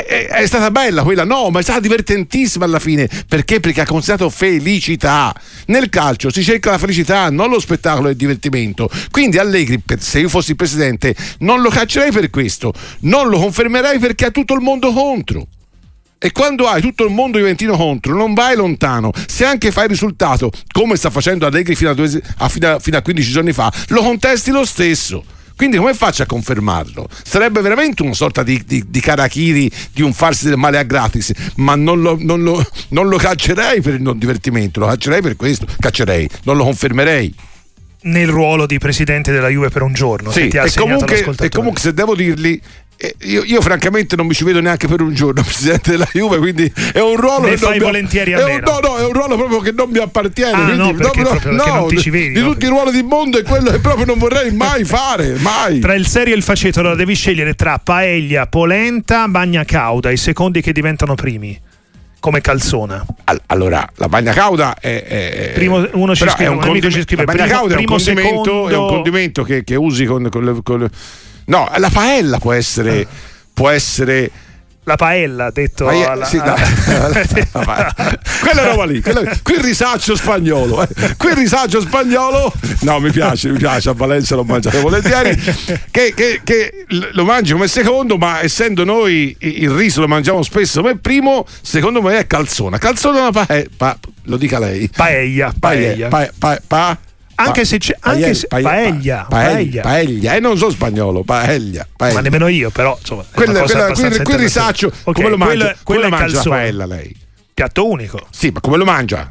è, 0.01 0.27
è, 0.27 0.45
stata 0.47 0.71
bella 0.71 1.03
quella, 1.03 1.23
no, 1.23 1.49
ma 1.49 1.59
è 1.59 1.63
stata 1.63 1.79
divertentissima 1.79 2.65
alla 2.65 2.79
fine. 2.79 3.07
Perché? 3.27 3.59
Perché 3.59 3.81
ha 3.81 3.85
considerato 3.85 4.29
felicità. 4.29 5.33
Nel 5.67 5.89
calcio 5.89 6.31
si 6.31 6.43
cerca 6.43 6.71
la 6.71 6.77
felicità, 6.77 7.29
non 7.29 7.49
lo 7.49 7.59
spettacolo 7.59 8.07
e 8.07 8.11
il 8.11 8.17
divertimento. 8.17 8.89
Quindi 9.11 9.37
Allegri, 9.37 9.81
se 9.99 10.19
io 10.19 10.29
fossi 10.29 10.55
presidente, 10.55 11.15
non 11.39 11.61
lo 11.61 11.69
caccerei 11.69 12.11
per 12.11 12.29
questo, 12.29 12.73
non 13.01 13.27
lo 13.27 13.37
confermerei 13.39 13.99
perché 13.99 14.25
ha 14.25 14.31
tutto 14.31 14.53
il 14.53 14.61
mondo 14.61 14.91
contro. 14.91 15.47
E 16.17 16.31
quando 16.31 16.67
hai 16.67 16.81
tutto 16.81 17.03
il 17.03 17.11
mondo 17.11 17.37
juventino 17.37 17.75
contro, 17.75 18.15
non 18.15 18.33
vai 18.33 18.55
lontano. 18.55 19.11
Se 19.27 19.43
anche 19.43 19.71
fai 19.71 19.83
il 19.83 19.89
risultato, 19.89 20.51
come 20.71 20.95
sta 20.95 21.09
facendo 21.09 21.45
Allegri 21.45 21.75
fino 21.75 21.89
a, 21.89 21.93
due, 21.93 22.09
a, 22.37 22.47
fino 22.47 22.97
a 22.97 23.01
15 23.01 23.29
giorni 23.29 23.51
fa, 23.51 23.71
lo 23.89 24.01
contesti 24.01 24.49
lo 24.49 24.63
stesso. 24.63 25.23
Quindi 25.63 25.79
come 25.79 25.93
faccio 25.93 26.23
a 26.23 26.25
confermarlo? 26.25 27.07
Sarebbe 27.23 27.61
veramente 27.61 28.03
una 28.03 28.13
sorta 28.13 28.43
di, 28.43 28.61
di, 28.65 28.83
di 28.85 28.99
carachiri, 28.99 29.71
di 29.93 30.01
un 30.01 30.11
farsi 30.11 30.49
del 30.49 30.57
male 30.57 30.77
a 30.77 30.83
gratis, 30.83 31.31
ma 31.55 31.73
non 31.75 32.01
lo, 32.01 32.17
non, 32.19 32.43
lo, 32.43 32.61
non 32.89 33.07
lo 33.07 33.15
caccerei 33.15 33.79
per 33.79 33.93
il 33.93 34.01
non 34.01 34.17
divertimento, 34.17 34.81
lo 34.81 34.87
caccerei 34.87 35.21
per 35.21 35.37
questo, 35.37 35.65
caccerei, 35.79 36.29
non 36.43 36.57
lo 36.57 36.65
confermerei 36.65 37.33
nel 38.01 38.27
ruolo 38.27 38.65
di 38.65 38.77
presidente 38.77 39.31
della 39.31 39.47
Juve 39.47 39.69
per 39.69 39.83
un 39.83 39.93
giorno. 39.93 40.31
Sì, 40.31 40.49
e, 40.49 40.69
comunque, 40.75 41.23
e 41.39 41.47
comunque 41.47 41.79
se 41.79 41.93
devo 41.93 42.13
dirgli 42.13 42.59
io, 43.23 43.43
io, 43.43 43.61
francamente 43.61 44.15
non 44.15 44.25
mi 44.25 44.33
ci 44.33 44.43
vedo 44.43 44.61
neanche 44.61 44.87
per 44.87 45.01
un 45.01 45.13
giorno 45.13 45.41
presidente 45.43 45.91
della 45.91 46.07
Juve, 46.11 46.37
quindi 46.37 46.71
è 46.93 46.99
un 46.99 47.15
ruolo 47.15 47.45
ne 47.45 47.51
che 47.51 47.57
fai 47.57 47.79
volentieri 47.79 48.33
a 48.33 48.39
è 48.39 48.53
un, 48.55 48.61
no, 48.63 48.79
no, 48.81 48.97
è 48.97 49.05
un 49.05 49.11
ruolo 49.11 49.35
proprio 49.35 49.59
che 49.59 49.71
non 49.71 49.89
mi 49.89 49.99
appartiene. 49.99 50.51
Ah, 50.51 50.63
quindi, 50.63 50.77
no, 50.77 50.93
perché, 50.93 51.21
no, 51.21 51.39
no, 51.51 51.65
non 51.65 51.87
ti 51.87 51.97
ci 51.97 52.09
vedi, 52.09 52.33
di, 52.33 52.39
no, 52.39 52.51
tutti 52.51 52.65
i 52.65 52.69
ruoli 52.69 52.91
del 52.91 53.03
mondo 53.03 53.39
è 53.39 53.43
quello 53.43 53.71
che 53.71 53.79
proprio 53.79 54.05
non 54.05 54.17
vorrei 54.17 54.51
mai 54.51 54.83
fare, 54.83 55.35
mai. 55.39 55.79
Tra 55.79 55.93
il 55.93 56.07
serio 56.07 56.33
e 56.33 56.37
il 56.37 56.43
faceto, 56.43 56.79
allora 56.79 56.95
devi 56.95 57.15
scegliere 57.15 57.53
tra 57.55 57.79
paella, 57.83 58.47
polenta, 58.47 59.27
bagna 59.27 59.65
cauda, 59.65 60.09
i 60.09 60.17
secondi 60.17 60.61
che 60.61 60.71
diventano 60.71 61.15
primi 61.15 61.59
come 62.23 62.39
calzona. 62.39 63.05
Allora, 63.47 63.85
la 63.95 64.07
bagna 64.07 64.31
cauda 64.31 64.75
è. 64.79 65.03
è 65.03 65.51
primo, 65.53 65.85
uno 65.91 66.15
ci 66.15 66.25
scrive, 66.29 66.51
un, 66.51 66.59
condimento, 66.59 66.89
ci 66.89 67.01
scrive, 67.01 67.25
la 67.25 67.33
bagna 67.33 67.43
primo, 67.43 67.57
cauda 67.59 67.75
è 67.75 67.77
un 67.79 67.85
condimento, 67.85 68.43
secondo... 68.43 68.69
è 68.69 68.77
un 68.77 68.87
condimento 68.87 69.43
che, 69.43 69.63
che 69.65 69.75
usi 69.75 70.05
con, 70.05 70.29
con, 70.29 70.61
con, 70.63 70.89
No, 71.45 71.69
la 71.77 71.89
paella 71.89 72.39
può 72.39 72.53
essere. 72.53 73.01
Ah 73.01 73.31
può 73.53 73.69
essere 73.69 74.31
la 74.85 74.97
paella 74.97 75.49
detto 75.49 75.85
Paella, 75.85 76.11
alla, 76.11 76.25
sì, 76.25 76.35
no, 76.35 76.55
quella 78.41 78.67
roba 78.67 78.83
lì 78.83 78.99
quella, 78.99 79.21
quel 79.41 79.59
risaccio 79.59 80.13
spagnolo 80.13 80.83
eh. 80.83 81.15
quel 81.15 81.35
risaccio 81.35 81.79
spagnolo 81.79 82.51
no 82.81 82.99
mi 82.99 83.09
piace 83.09 83.49
mi 83.49 83.57
piace 83.57 83.87
a 83.87 83.93
Valencia 83.93 84.35
l'ho 84.35 84.43
mangiato 84.43 84.81
volentieri 84.81 85.39
che, 85.89 86.13
che, 86.13 86.41
che, 86.43 86.85
lo 87.13 87.23
mangi 87.23 87.53
come 87.53 87.69
secondo 87.69 88.17
ma 88.17 88.41
essendo 88.41 88.83
noi 88.83 89.33
il 89.39 89.69
riso 89.69 90.01
lo 90.01 90.09
mangiamo 90.09 90.43
spesso 90.43 90.81
come 90.81 90.97
primo 90.97 91.45
secondo 91.61 92.01
me 92.01 92.17
è 92.17 92.27
calzona 92.27 92.77
calzona 92.77 93.21
una 93.21 93.31
paella 93.31 93.69
pa, 93.77 93.97
lo 94.23 94.35
dica 94.35 94.59
lei 94.59 94.89
paella 94.89 95.53
paella, 95.57 96.09
paella. 96.09 96.61
Pa, 96.67 96.99
pa, 97.33 97.43
pa, 97.43 97.49
anche 97.49 97.65
se 97.65 97.77
c'è 97.77 97.95
anche 97.99 98.19
paella, 98.19 98.33
se, 98.33 98.47
paella, 98.47 99.25
paella, 99.29 99.81
paella, 99.81 100.33
e 100.35 100.39
non 100.39 100.57
so 100.57 100.69
spagnolo, 100.69 101.23
paella, 101.23 101.87
paella. 101.95 102.15
Ma 102.15 102.21
nemmeno 102.21 102.47
io, 102.47 102.69
però 102.69 102.97
insomma, 102.99 103.23
quella, 103.31 103.61
quella, 103.61 103.91
quel, 103.91 104.21
quel 104.21 104.37
risaccio, 104.37 104.87
okay, 104.87 105.13
come 105.13 105.29
lo 105.29 105.37
mangia? 105.37 105.55
Quella, 105.57 105.77
come 105.83 105.99
lo 105.99 106.09
mangia 106.09 106.35
la 106.37 106.43
paella 106.43 106.85
lei? 106.85 107.15
Piatto 107.53 107.87
unico. 107.87 108.27
Sì, 108.31 108.49
ma 108.49 108.59
come 108.59 108.77
lo 108.77 108.85
mangia? 108.85 109.29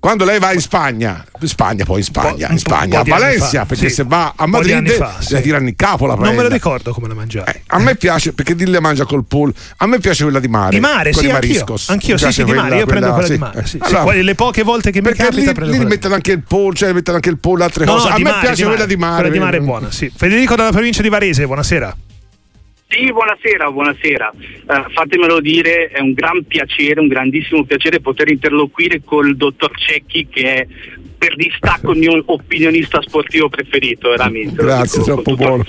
Quando 0.00 0.24
lei 0.24 0.38
va 0.38 0.52
in 0.52 0.60
Spagna, 0.60 1.24
in 1.40 1.48
Spagna 1.48 1.84
poi 1.84 1.98
in 1.98 2.04
Spagna, 2.04 2.48
in 2.50 2.58
Spagna, 2.58 3.00
a 3.00 3.04
Valencia, 3.04 3.64
perché 3.64 3.88
sì. 3.88 3.96
se 3.96 4.04
va 4.04 4.32
a 4.36 4.46
Madrid 4.46 4.88
fa, 4.92 5.16
sì. 5.18 5.32
la 5.32 5.40
tirano 5.40 5.66
in 5.66 5.74
capo 5.74 6.06
la 6.06 6.14
Non 6.14 6.36
me 6.36 6.42
lo 6.42 6.48
ricordo 6.48 6.92
come 6.92 7.08
la 7.08 7.14
mangiare. 7.14 7.52
Eh, 7.52 7.62
a 7.66 7.78
me 7.80 7.96
piace 7.96 8.32
perché 8.32 8.54
di 8.54 8.66
la 8.66 8.80
mangia 8.80 9.04
col 9.04 9.24
pool. 9.24 9.52
A 9.78 9.86
me 9.86 9.98
piace 9.98 10.22
quella 10.22 10.38
di 10.38 10.46
mare. 10.46 10.70
Di 10.70 10.80
mare, 10.80 11.12
sì, 11.12 11.28
anch'io. 11.28 11.64
Anch'io, 11.86 12.16
sì, 12.16 12.30
sì, 12.30 12.44
di 12.44 12.52
mare. 12.52 12.76
Io 12.76 12.86
prendo 12.86 13.12
quella 13.12 13.28
di 13.28 13.38
mare. 13.38 13.64
Allora, 13.80 14.12
le 14.12 14.34
poche 14.36 14.62
volte 14.62 14.92
che 14.92 15.02
mi 15.02 15.12
capita 15.12 15.52
prendo 15.52 15.76
lì 15.76 15.84
mettono 15.84 16.14
anche 16.14 16.30
il 16.30 16.42
pool, 16.42 16.74
cioè 16.74 16.92
mettono 16.92 17.16
anche 17.16 17.30
il 17.30 17.38
pool, 17.38 17.60
altre 17.62 17.84
cose. 17.84 18.08
A 18.08 18.18
me 18.18 18.34
piace 18.40 18.64
quella 18.64 18.86
di 18.86 18.96
mare. 18.96 19.14
Quella 19.16 19.30
di 19.32 19.38
mare 19.40 19.56
è 19.56 19.60
buona, 19.60 19.90
sì. 19.90 20.10
Federico 20.14 20.54
dalla 20.54 20.70
provincia 20.70 21.02
di 21.02 21.08
Varese, 21.08 21.44
buonasera. 21.44 21.96
Sì, 22.90 23.12
buonasera, 23.12 23.70
buonasera. 23.70 24.32
Uh, 24.66 24.90
fatemelo 24.92 25.40
dire, 25.40 25.88
è 25.88 26.00
un 26.00 26.14
gran 26.14 26.44
piacere, 26.44 27.00
un 27.00 27.08
grandissimo 27.08 27.64
piacere 27.64 28.00
poter 28.00 28.30
interloquire 28.30 29.02
col 29.04 29.36
dottor 29.36 29.70
Cecchi 29.78 30.26
che 30.26 30.54
è 30.54 30.66
per 31.18 31.36
distacco 31.36 31.92
il 31.92 31.98
mio 31.98 32.22
opinionista 32.24 33.02
sportivo 33.02 33.50
preferito, 33.50 34.08
veramente. 34.08 34.62
Grazie, 34.62 35.02
troppo 35.02 35.34
buono. 35.34 35.64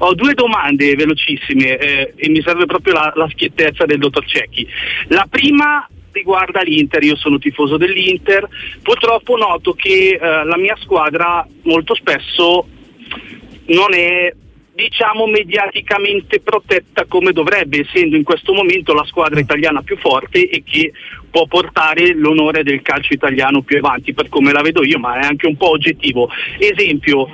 Ho 0.00 0.14
due 0.14 0.34
domande 0.34 0.94
velocissime 0.96 1.78
eh, 1.78 2.12
e 2.14 2.28
mi 2.28 2.42
serve 2.42 2.66
proprio 2.66 2.92
la, 2.92 3.10
la 3.14 3.28
schiettezza 3.30 3.86
del 3.86 3.98
dottor 3.98 4.26
Cecchi. 4.26 4.68
La 5.08 5.26
prima 5.30 5.88
riguarda 6.12 6.60
l'Inter, 6.60 7.02
io 7.04 7.16
sono 7.16 7.38
tifoso 7.38 7.78
dell'Inter, 7.78 8.46
purtroppo 8.82 9.38
noto 9.38 9.72
che 9.72 10.18
eh, 10.20 10.44
la 10.44 10.58
mia 10.58 10.76
squadra 10.78 11.46
molto 11.62 11.94
spesso 11.94 12.68
non 13.66 13.94
è 13.94 14.30
diciamo 14.74 15.26
mediaticamente 15.26 16.40
protetta 16.40 17.04
come 17.06 17.32
dovrebbe, 17.32 17.80
essendo 17.80 18.16
in 18.16 18.24
questo 18.24 18.52
momento 18.52 18.92
la 18.92 19.04
squadra 19.04 19.40
italiana 19.40 19.82
più 19.82 19.96
forte 19.98 20.48
e 20.48 20.62
che 20.64 20.92
può 21.30 21.46
portare 21.46 22.14
l'onore 22.14 22.62
del 22.62 22.82
calcio 22.82 23.12
italiano 23.12 23.62
più 23.62 23.78
avanti, 23.78 24.12
per 24.12 24.28
come 24.28 24.52
la 24.52 24.62
vedo 24.62 24.84
io, 24.84 24.98
ma 24.98 25.18
è 25.18 25.24
anche 25.24 25.46
un 25.46 25.56
po' 25.56 25.70
oggettivo. 25.70 26.28
Esempio, 26.58 27.28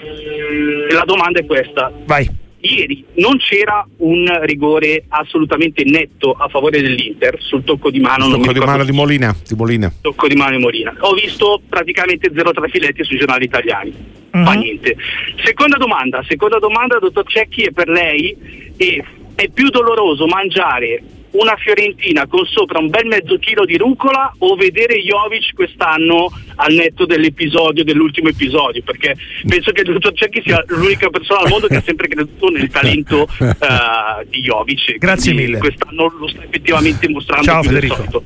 la 0.90 1.04
domanda 1.04 1.40
è 1.40 1.46
questa. 1.46 1.92
Vai 2.04 2.48
ieri 2.60 3.04
non 3.14 3.38
c'era 3.38 3.86
un 3.98 4.26
rigore 4.42 5.04
assolutamente 5.08 5.84
netto 5.84 6.32
a 6.32 6.48
favore 6.48 6.80
dell'Inter 6.80 7.36
sul 7.40 7.64
tocco 7.64 7.90
di 7.90 8.00
mano. 8.00 8.28
Tocco 8.30 8.52
di 8.52 8.58
mano 8.58 8.84
di 8.84 8.92
Molina, 8.92 9.34
di 9.46 9.54
Molina. 9.54 9.92
Tocco 10.00 10.28
di 10.28 10.34
mano 10.34 10.56
di 10.56 10.62
Molina. 10.62 10.94
Ho 11.00 11.12
visto 11.14 11.60
praticamente 11.68 12.30
zero 12.34 12.52
trafiletti 12.52 13.04
sui 13.04 13.18
giornali 13.18 13.44
italiani. 13.44 13.92
Uh-huh. 14.30 14.44
Fa 14.44 14.52
niente. 14.52 14.96
Seconda 15.44 15.76
domanda, 15.76 16.22
seconda 16.28 16.58
domanda, 16.58 16.98
dottor 16.98 17.24
Cecchi, 17.26 17.62
è 17.62 17.70
per 17.70 17.88
lei. 17.88 18.36
E 18.76 19.04
è 19.34 19.48
più 19.48 19.68
doloroso 19.70 20.26
mangiare 20.26 21.02
una 21.32 21.56
fiorentina 21.56 22.26
con 22.26 22.44
sopra 22.46 22.78
un 22.78 22.88
bel 22.88 23.06
mezzo 23.06 23.38
chilo 23.38 23.64
di 23.64 23.76
rucola 23.76 24.32
o 24.38 24.56
vedere 24.56 25.00
Jovic 25.00 25.54
quest'anno 25.54 26.30
al 26.56 26.72
netto 26.72 27.06
dell'episodio, 27.06 27.84
dell'ultimo 27.84 28.28
episodio, 28.28 28.82
perché 28.82 29.16
penso 29.46 29.70
che 29.72 29.82
il 29.82 29.92
dottor 29.92 30.12
Cecchi 30.12 30.42
sia 30.44 30.62
l'unica 30.68 31.08
persona 31.08 31.40
al 31.40 31.48
mondo 31.48 31.66
che 31.68 31.76
ha 31.76 31.82
sempre 31.82 32.08
creduto 32.08 32.48
nel 32.48 32.68
talento 32.68 33.28
uh, 33.38 34.26
di 34.28 34.40
Jovic. 34.40 34.98
Grazie 34.98 35.32
mille. 35.32 35.58
Quest'anno 35.58 36.12
lo 36.18 36.28
sta 36.28 36.42
effettivamente 36.42 37.08
mostrando. 37.08 37.44
Ciao 37.44 37.62
Federico. 37.62 38.24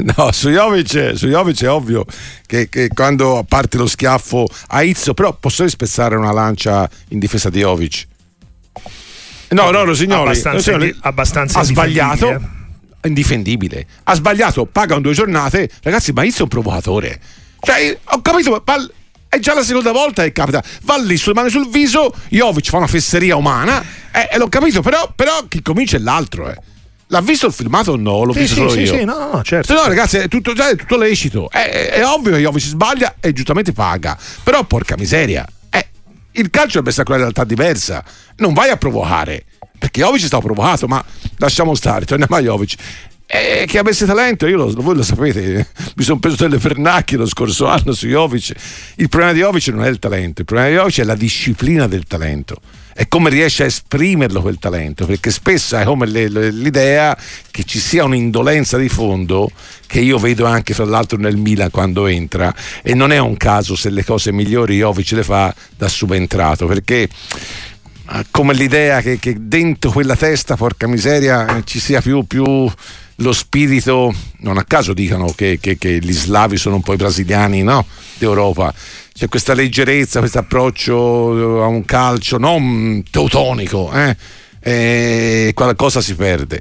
no, 0.16 0.32
su 0.32 0.50
Jovic, 0.50 1.12
su 1.14 1.28
Jovic, 1.28 1.62
è 1.62 1.70
ovvio 1.70 2.04
che, 2.46 2.68
che, 2.68 2.88
quando 2.88 3.44
parte 3.48 3.78
lo 3.78 3.86
schiaffo 3.86 4.46
a 4.68 4.82
Izzo, 4.82 5.14
però 5.14 5.36
posso 5.38 5.66
spezzare 5.68 6.16
una 6.16 6.32
lancia 6.32 6.88
in 7.08 7.18
difesa 7.18 7.50
di 7.50 7.60
Jovic 7.60 8.08
No, 9.50 9.70
no, 9.70 9.84
Rosignoli, 9.84 10.22
abbastanza, 10.22 10.72
Rosignoli 10.72 10.96
abbastanza 11.00 11.58
ha 11.58 11.62
sbagliato. 11.62 12.58
Indifendibile. 13.02 13.86
Ha 14.04 14.14
sbagliato, 14.14 14.66
pagano 14.66 15.00
due 15.00 15.12
giornate. 15.12 15.68
Ragazzi, 15.82 16.12
ma 16.12 16.22
Izzo 16.22 16.40
è 16.40 16.42
un 16.42 16.48
provocatore. 16.48 17.20
Cioè, 17.60 17.98
ho 18.04 18.20
capito, 18.20 18.62
ma 18.64 18.76
è 19.28 19.38
già 19.38 19.54
la 19.54 19.62
seconda 19.62 19.92
volta 19.92 20.22
che 20.22 20.32
capita. 20.32 20.62
Va 20.82 20.98
lì 20.98 21.16
sulle 21.16 21.34
mani 21.34 21.50
sul 21.50 21.68
viso, 21.68 22.12
Jovic 22.28 22.68
fa 22.68 22.76
una 22.76 22.86
fesseria 22.86 23.36
umana. 23.36 23.82
Eh, 24.12 24.28
e 24.32 24.38
l'ho 24.38 24.48
capito, 24.48 24.82
però, 24.82 25.10
però 25.14 25.44
chi 25.48 25.62
comincia 25.62 25.96
è 25.96 26.00
l'altro, 26.00 26.50
eh. 26.50 26.56
L'ha 27.06 27.20
visto 27.20 27.46
il 27.46 27.52
filmato 27.52 27.92
o 27.92 27.96
no? 27.96 28.22
L'ho 28.22 28.32
sì, 28.32 28.40
visto 28.40 28.54
sì, 28.54 28.60
solo 28.60 28.70
sì, 28.70 28.80
io. 28.80 28.98
Sì, 28.98 29.04
no, 29.04 29.18
no, 29.18 29.42
certo. 29.42 29.72
No, 29.72 29.78
certo. 29.78 29.88
ragazzi, 29.88 30.16
è 30.18 30.28
tutto, 30.28 30.52
è 30.52 30.76
tutto 30.76 30.96
lecito. 30.96 31.50
È, 31.50 31.58
è, 31.58 31.90
è 31.90 32.06
ovvio 32.06 32.32
che 32.32 32.38
Jovic 32.38 32.62
sbaglia 32.62 33.16
e 33.18 33.32
giustamente 33.32 33.72
paga. 33.72 34.16
Però, 34.44 34.62
porca 34.64 34.96
miseria. 34.96 35.44
Il 36.32 36.50
calcio 36.50 36.78
deve 36.78 36.90
essere 36.90 37.08
una 37.08 37.18
realtà 37.18 37.44
diversa. 37.44 38.04
Non 38.36 38.52
vai 38.52 38.70
a 38.70 38.76
provocare 38.76 39.44
perché 39.80 40.02
Jovic 40.02 40.22
è 40.22 40.26
stato 40.26 40.42
provato, 40.44 40.86
ma 40.86 41.02
lasciamo 41.38 41.74
stare, 41.74 42.04
torniamo 42.04 42.36
a 42.36 42.40
Jovic. 42.40 42.74
Eh, 43.32 43.64
che 43.64 43.78
avesse 43.78 44.06
talento, 44.06 44.48
io 44.48 44.56
lo, 44.56 44.72
voi 44.72 44.96
lo 44.96 45.04
sapete, 45.04 45.68
mi 45.94 46.02
sono 46.02 46.18
preso 46.18 46.48
delle 46.48 46.58
pernacchie 46.58 47.16
lo 47.16 47.26
scorso 47.26 47.66
anno 47.66 47.92
su 47.92 48.08
Jovic. 48.08 48.52
Il 48.96 49.08
problema 49.08 49.32
di 49.32 49.38
Jovic 49.38 49.68
non 49.68 49.84
è 49.84 49.88
il 49.88 50.00
talento, 50.00 50.40
il 50.40 50.46
problema 50.46 50.68
di 50.68 50.74
Jovic 50.74 50.98
è 50.98 51.04
la 51.04 51.14
disciplina 51.14 51.86
del 51.86 52.06
talento. 52.08 52.56
È 52.92 53.06
come 53.06 53.30
riesce 53.30 53.62
a 53.62 53.66
esprimerlo 53.66 54.42
quel 54.42 54.58
talento, 54.58 55.06
perché 55.06 55.30
spesso 55.30 55.76
è 55.76 55.84
come 55.84 56.06
le, 56.06 56.28
le, 56.28 56.50
l'idea 56.50 57.16
che 57.52 57.62
ci 57.62 57.78
sia 57.78 58.02
un'indolenza 58.02 58.76
di 58.76 58.88
fondo 58.88 59.48
che 59.86 60.00
io 60.00 60.18
vedo 60.18 60.44
anche 60.44 60.74
fra 60.74 60.84
l'altro 60.84 61.16
nel 61.16 61.36
Milan 61.36 61.70
quando 61.70 62.08
entra 62.08 62.52
e 62.82 62.94
non 62.94 63.12
è 63.12 63.18
un 63.18 63.36
caso 63.36 63.76
se 63.76 63.90
le 63.90 64.04
cose 64.04 64.32
migliori 64.32 64.78
Jovic 64.78 65.12
le 65.12 65.22
fa 65.22 65.54
da 65.76 65.86
subentrato, 65.86 66.66
perché 66.66 67.08
come 68.32 68.54
l'idea 68.54 69.00
che, 69.00 69.20
che, 69.20 69.36
dentro 69.38 69.92
quella 69.92 70.16
testa, 70.16 70.56
porca 70.56 70.88
miseria, 70.88 71.62
ci 71.64 71.78
sia 71.78 72.00
più, 72.00 72.24
più 72.24 72.68
lo 73.20 73.32
spirito, 73.32 74.12
non 74.38 74.58
a 74.58 74.64
caso 74.64 74.92
dicono 74.92 75.32
che, 75.34 75.58
che, 75.60 75.78
che, 75.78 75.98
gli 75.98 76.12
slavi 76.12 76.56
sono 76.56 76.76
un 76.76 76.82
po' 76.82 76.94
i 76.94 76.96
brasiliani 76.96 77.62
no? 77.62 77.86
d'Europa, 78.18 78.72
c'è 79.12 79.28
questa 79.28 79.54
leggerezza, 79.54 80.20
questo 80.20 80.38
approccio 80.38 81.62
a 81.62 81.66
un 81.66 81.84
calcio 81.84 82.38
non 82.38 83.02
teutonico, 83.10 83.92
eh? 83.92 84.16
e 84.60 85.52
qualcosa 85.54 86.00
si 86.00 86.14
perde. 86.14 86.60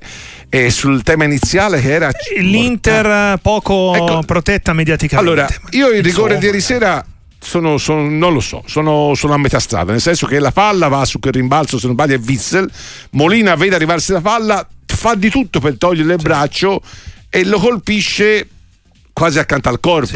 E 0.49 0.69
sul 0.71 1.03
tema 1.03 1.25
iniziale 1.25 1.79
che 1.79 1.91
era 1.91 2.09
l'Inter 2.37 3.05
eh. 3.05 3.39
poco 3.41 3.93
ecco. 3.93 4.23
protetta 4.25 4.73
mediaticamente. 4.73 5.31
Allora, 5.31 5.47
io 5.71 5.89
il 5.89 6.03
rigore 6.03 6.37
di 6.39 6.45
ieri 6.45 6.59
sera 6.59 7.05
sono, 7.39 7.77
sono, 7.77 8.09
non 8.09 8.33
lo 8.33 8.39
so, 8.39 8.63
sono, 8.65 9.13
sono, 9.15 9.33
a 9.33 9.37
metà 9.37 9.59
strada, 9.59 9.91
nel 9.91 10.01
senso 10.01 10.27
che 10.27 10.39
la 10.39 10.51
palla 10.51 10.87
va 10.87 11.05
su 11.05 11.19
quel 11.19 11.33
rimbalzo, 11.33 11.77
se 11.77 11.85
non 11.85 11.95
sbaglio 11.95 12.15
è 12.15 12.19
Witzel, 12.19 12.69
Molina 13.11 13.55
vede 13.55 13.75
arrivarsi 13.75 14.11
la 14.11 14.21
palla, 14.21 14.67
fa 14.99 15.15
di 15.15 15.29
tutto 15.29 15.61
per 15.61 15.77
toglierle 15.77 16.15
il 16.15 16.21
braccio 16.21 16.81
e 17.29 17.45
lo 17.45 17.57
colpisce 17.57 18.45
quasi 19.13 19.39
accanto 19.39 19.69
al 19.69 19.79
corpo. 19.79 20.07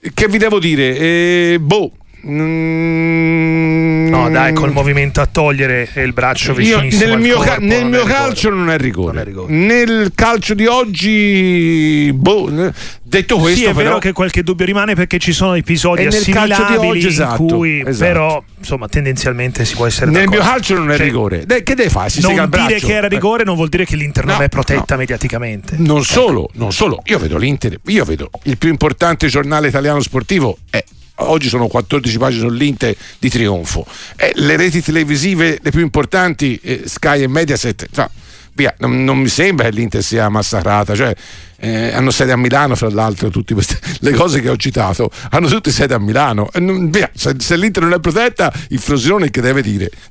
Sì. 0.00 0.10
Che 0.14 0.28
vi 0.28 0.38
devo 0.38 0.58
dire? 0.58 0.96
Eh, 0.96 1.58
boh, 1.60 1.92
Mm, 2.24 4.08
no, 4.08 4.30
dai, 4.30 4.52
col 4.52 4.70
movimento 4.70 5.20
a 5.20 5.26
togliere 5.26 5.88
il 5.96 6.12
braccio 6.12 6.54
vicinissimo. 6.54 7.04
Io, 7.04 7.14
nel 7.16 7.20
mio, 7.20 7.38
ca- 7.40 7.56
nel 7.58 7.86
mio 7.86 8.04
calcio 8.04 8.48
non 8.48 8.70
è, 8.70 8.78
rigore. 8.78 9.12
non 9.14 9.22
è, 9.22 9.24
rigore. 9.24 9.52
Nel 9.52 10.12
calcio 10.14 10.54
di 10.54 10.66
oggi, 10.66 12.12
boh, 12.14 12.70
detto 13.02 13.38
questo, 13.38 13.58
sì, 13.58 13.64
è 13.64 13.72
però, 13.72 13.82
vero 13.82 13.98
che 13.98 14.12
qualche 14.12 14.44
dubbio 14.44 14.64
rimane 14.64 14.94
perché 14.94 15.18
ci 15.18 15.32
sono 15.32 15.54
episodi 15.54 16.06
assimilabili 16.06 16.86
oggi, 16.86 17.06
esatto, 17.08 17.42
in 17.42 17.48
cui, 17.48 17.80
esatto. 17.80 18.12
però, 18.12 18.44
insomma, 18.56 18.86
tendenzialmente 18.86 19.64
si 19.64 19.74
può 19.74 19.86
essere 19.86 20.12
nel 20.12 20.26
d'accordo. 20.26 20.42
mio 20.42 20.48
calcio 20.48 20.74
non 20.76 20.90
è 20.92 20.96
cioè, 20.96 21.04
rigore. 21.04 21.44
De- 21.44 21.62
che 21.64 21.74
deve 21.74 21.90
fare? 21.90 22.08
Si 22.08 22.20
non 22.20 22.48
dire 22.48 22.78
che 22.78 22.94
era 22.94 23.08
rigore 23.08 23.42
non 23.42 23.56
vuol 23.56 23.68
dire 23.68 23.84
che 23.84 23.96
l'Inter 23.96 24.26
no, 24.26 24.32
non 24.34 24.42
è 24.42 24.48
protetta 24.48 24.94
no. 24.94 25.00
mediaticamente. 25.00 25.74
Non 25.78 25.96
ecco. 25.96 26.04
solo, 26.04 26.50
non 26.54 26.72
solo. 26.72 27.02
Io 27.06 27.18
vedo 27.18 27.36
l'Inter, 27.36 27.80
io 27.86 28.04
vedo 28.04 28.30
il 28.44 28.58
più 28.58 28.68
importante 28.68 29.26
giornale 29.26 29.66
italiano 29.66 30.00
sportivo 30.00 30.58
è 30.70 30.84
oggi 31.30 31.48
sono 31.48 31.66
14 31.66 32.18
pagine 32.18 32.48
sull'Inter 32.48 32.94
di 33.18 33.28
trionfo. 33.28 33.86
Eh, 34.16 34.32
le 34.36 34.56
reti 34.56 34.82
televisive 34.82 35.58
le 35.60 35.70
più 35.70 35.80
importanti, 35.80 36.58
eh, 36.62 36.82
Sky 36.86 37.22
e 37.22 37.28
Mediaset, 37.28 37.88
cioè, 37.92 38.08
via, 38.54 38.74
non, 38.78 39.02
non, 39.04 39.18
mi 39.18 39.28
sembra 39.28 39.68
che 39.68 39.74
l'Inter 39.74 40.02
sia 40.02 40.28
massacrata, 40.28 40.94
cioè, 40.94 41.14
eh, 41.58 41.92
hanno 41.92 42.10
sede 42.10 42.32
a 42.32 42.36
Milano, 42.36 42.74
fra 42.74 42.90
l'altro, 42.90 43.30
tutte 43.30 43.54
queste, 43.54 43.78
le 44.00 44.12
cose 44.12 44.40
che 44.40 44.48
ho 44.48 44.56
citato, 44.56 45.10
hanno 45.30 45.48
tutte 45.48 45.70
sede 45.70 45.94
a 45.94 45.98
Milano. 45.98 46.48
Non, 46.54 46.90
via, 46.90 47.10
se, 47.14 47.34
se, 47.38 47.56
l'Inter 47.56 47.84
non 47.84 47.94
è 47.94 48.00
protetta, 48.00 48.52
il 48.68 48.78
Frosinone 48.78 49.30
che 49.30 49.40
deve 49.40 49.62
dire? 49.62 49.90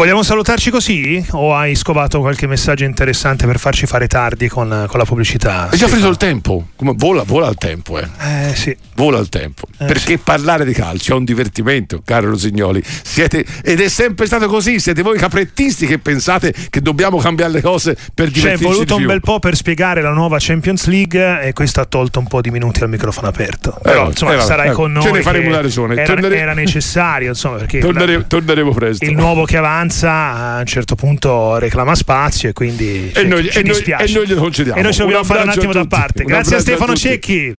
Vogliamo 0.00 0.22
salutarci 0.22 0.70
così? 0.70 1.22
O 1.32 1.54
hai 1.54 1.74
scovato 1.74 2.20
qualche 2.20 2.46
messaggio 2.46 2.84
interessante 2.84 3.44
per 3.44 3.58
farci 3.58 3.84
fare 3.84 4.06
tardi 4.06 4.48
con, 4.48 4.86
con 4.88 4.98
la 4.98 5.04
pubblicità? 5.04 5.68
È 5.68 5.76
già 5.76 5.88
finito 5.88 6.08
il 6.08 6.16
tempo. 6.16 6.68
Come, 6.74 6.94
vola, 6.96 7.22
vola 7.22 7.48
il 7.48 7.56
tempo, 7.56 7.98
eh. 7.98 8.08
Eh 8.18 8.54
sì. 8.56 8.74
Vola 8.94 9.18
il 9.18 9.28
tempo. 9.28 9.66
Eh, 9.72 9.84
Perché 9.84 10.12
sì. 10.12 10.16
parlare 10.16 10.64
di 10.64 10.72
calcio 10.72 11.12
è 11.12 11.16
un 11.16 11.24
divertimento, 11.24 12.00
caro 12.02 12.30
Rosignoli. 12.30 12.82
Siete, 12.82 13.44
ed 13.62 13.78
è 13.78 13.88
sempre 13.88 14.24
stato 14.24 14.48
così. 14.48 14.80
Siete 14.80 15.02
voi 15.02 15.18
caprettisti 15.18 15.84
che 15.84 15.98
pensate 15.98 16.54
che 16.70 16.80
dobbiamo 16.80 17.18
cambiare 17.18 17.52
le 17.52 17.60
cose 17.60 17.94
per 18.14 18.30
divertirci. 18.30 18.56
Ci 18.56 18.64
è 18.64 18.72
voluto 18.72 18.96
un 18.96 19.04
bel 19.04 19.20
po' 19.20 19.38
per 19.38 19.54
spiegare 19.54 20.00
la 20.00 20.12
nuova 20.12 20.38
Champions 20.40 20.86
League 20.86 21.42
e 21.42 21.52
questo 21.52 21.82
ha 21.82 21.84
tolto 21.84 22.20
un 22.20 22.26
po' 22.26 22.40
di 22.40 22.50
minuti 22.50 22.82
al 22.82 22.88
microfono 22.88 23.28
aperto. 23.28 23.78
Però, 23.82 24.06
eh, 24.06 24.08
insomma, 24.08 24.36
eh, 24.36 24.40
sarai 24.40 24.70
eh, 24.70 24.72
con 24.72 24.92
noi. 24.92 25.02
Ce 25.02 25.10
ne 25.10 25.20
faremo 25.20 25.48
una 25.48 25.60
ragione. 25.60 25.92
Era, 25.92 26.04
Tornere... 26.04 26.38
era 26.38 26.54
necessario, 26.54 27.28
insomma, 27.28 27.58
perché 27.58 27.80
torneremo, 27.84 28.26
torneremo 28.26 28.72
presto. 28.72 29.04
Il 29.04 29.12
nuovo 29.12 29.44
che 29.44 29.58
avanza 29.90 30.56
a 30.56 30.58
un 30.60 30.66
certo 30.66 30.94
punto 30.94 31.58
reclama 31.58 31.94
spazio 31.94 32.48
e 32.48 32.52
quindi 32.52 33.10
e 33.12 33.24
noi, 33.24 33.50
ci 33.50 33.58
e 33.58 33.62
dispiace. 33.62 34.04
Noi, 34.04 34.12
e 34.12 34.16
noi 34.16 34.26
glielo 34.26 34.40
concediamo. 34.40 34.78
E 34.78 34.82
noi 34.82 34.92
ci 34.92 34.98
dobbiamo 35.00 35.24
fare 35.24 35.42
un 35.42 35.48
attimo 35.48 35.72
da 35.72 35.84
parte. 35.86 36.24
Grazie 36.24 36.56
a 36.56 36.60
Stefano 36.60 36.92
a 36.92 36.94
Cecchi. 36.94 37.48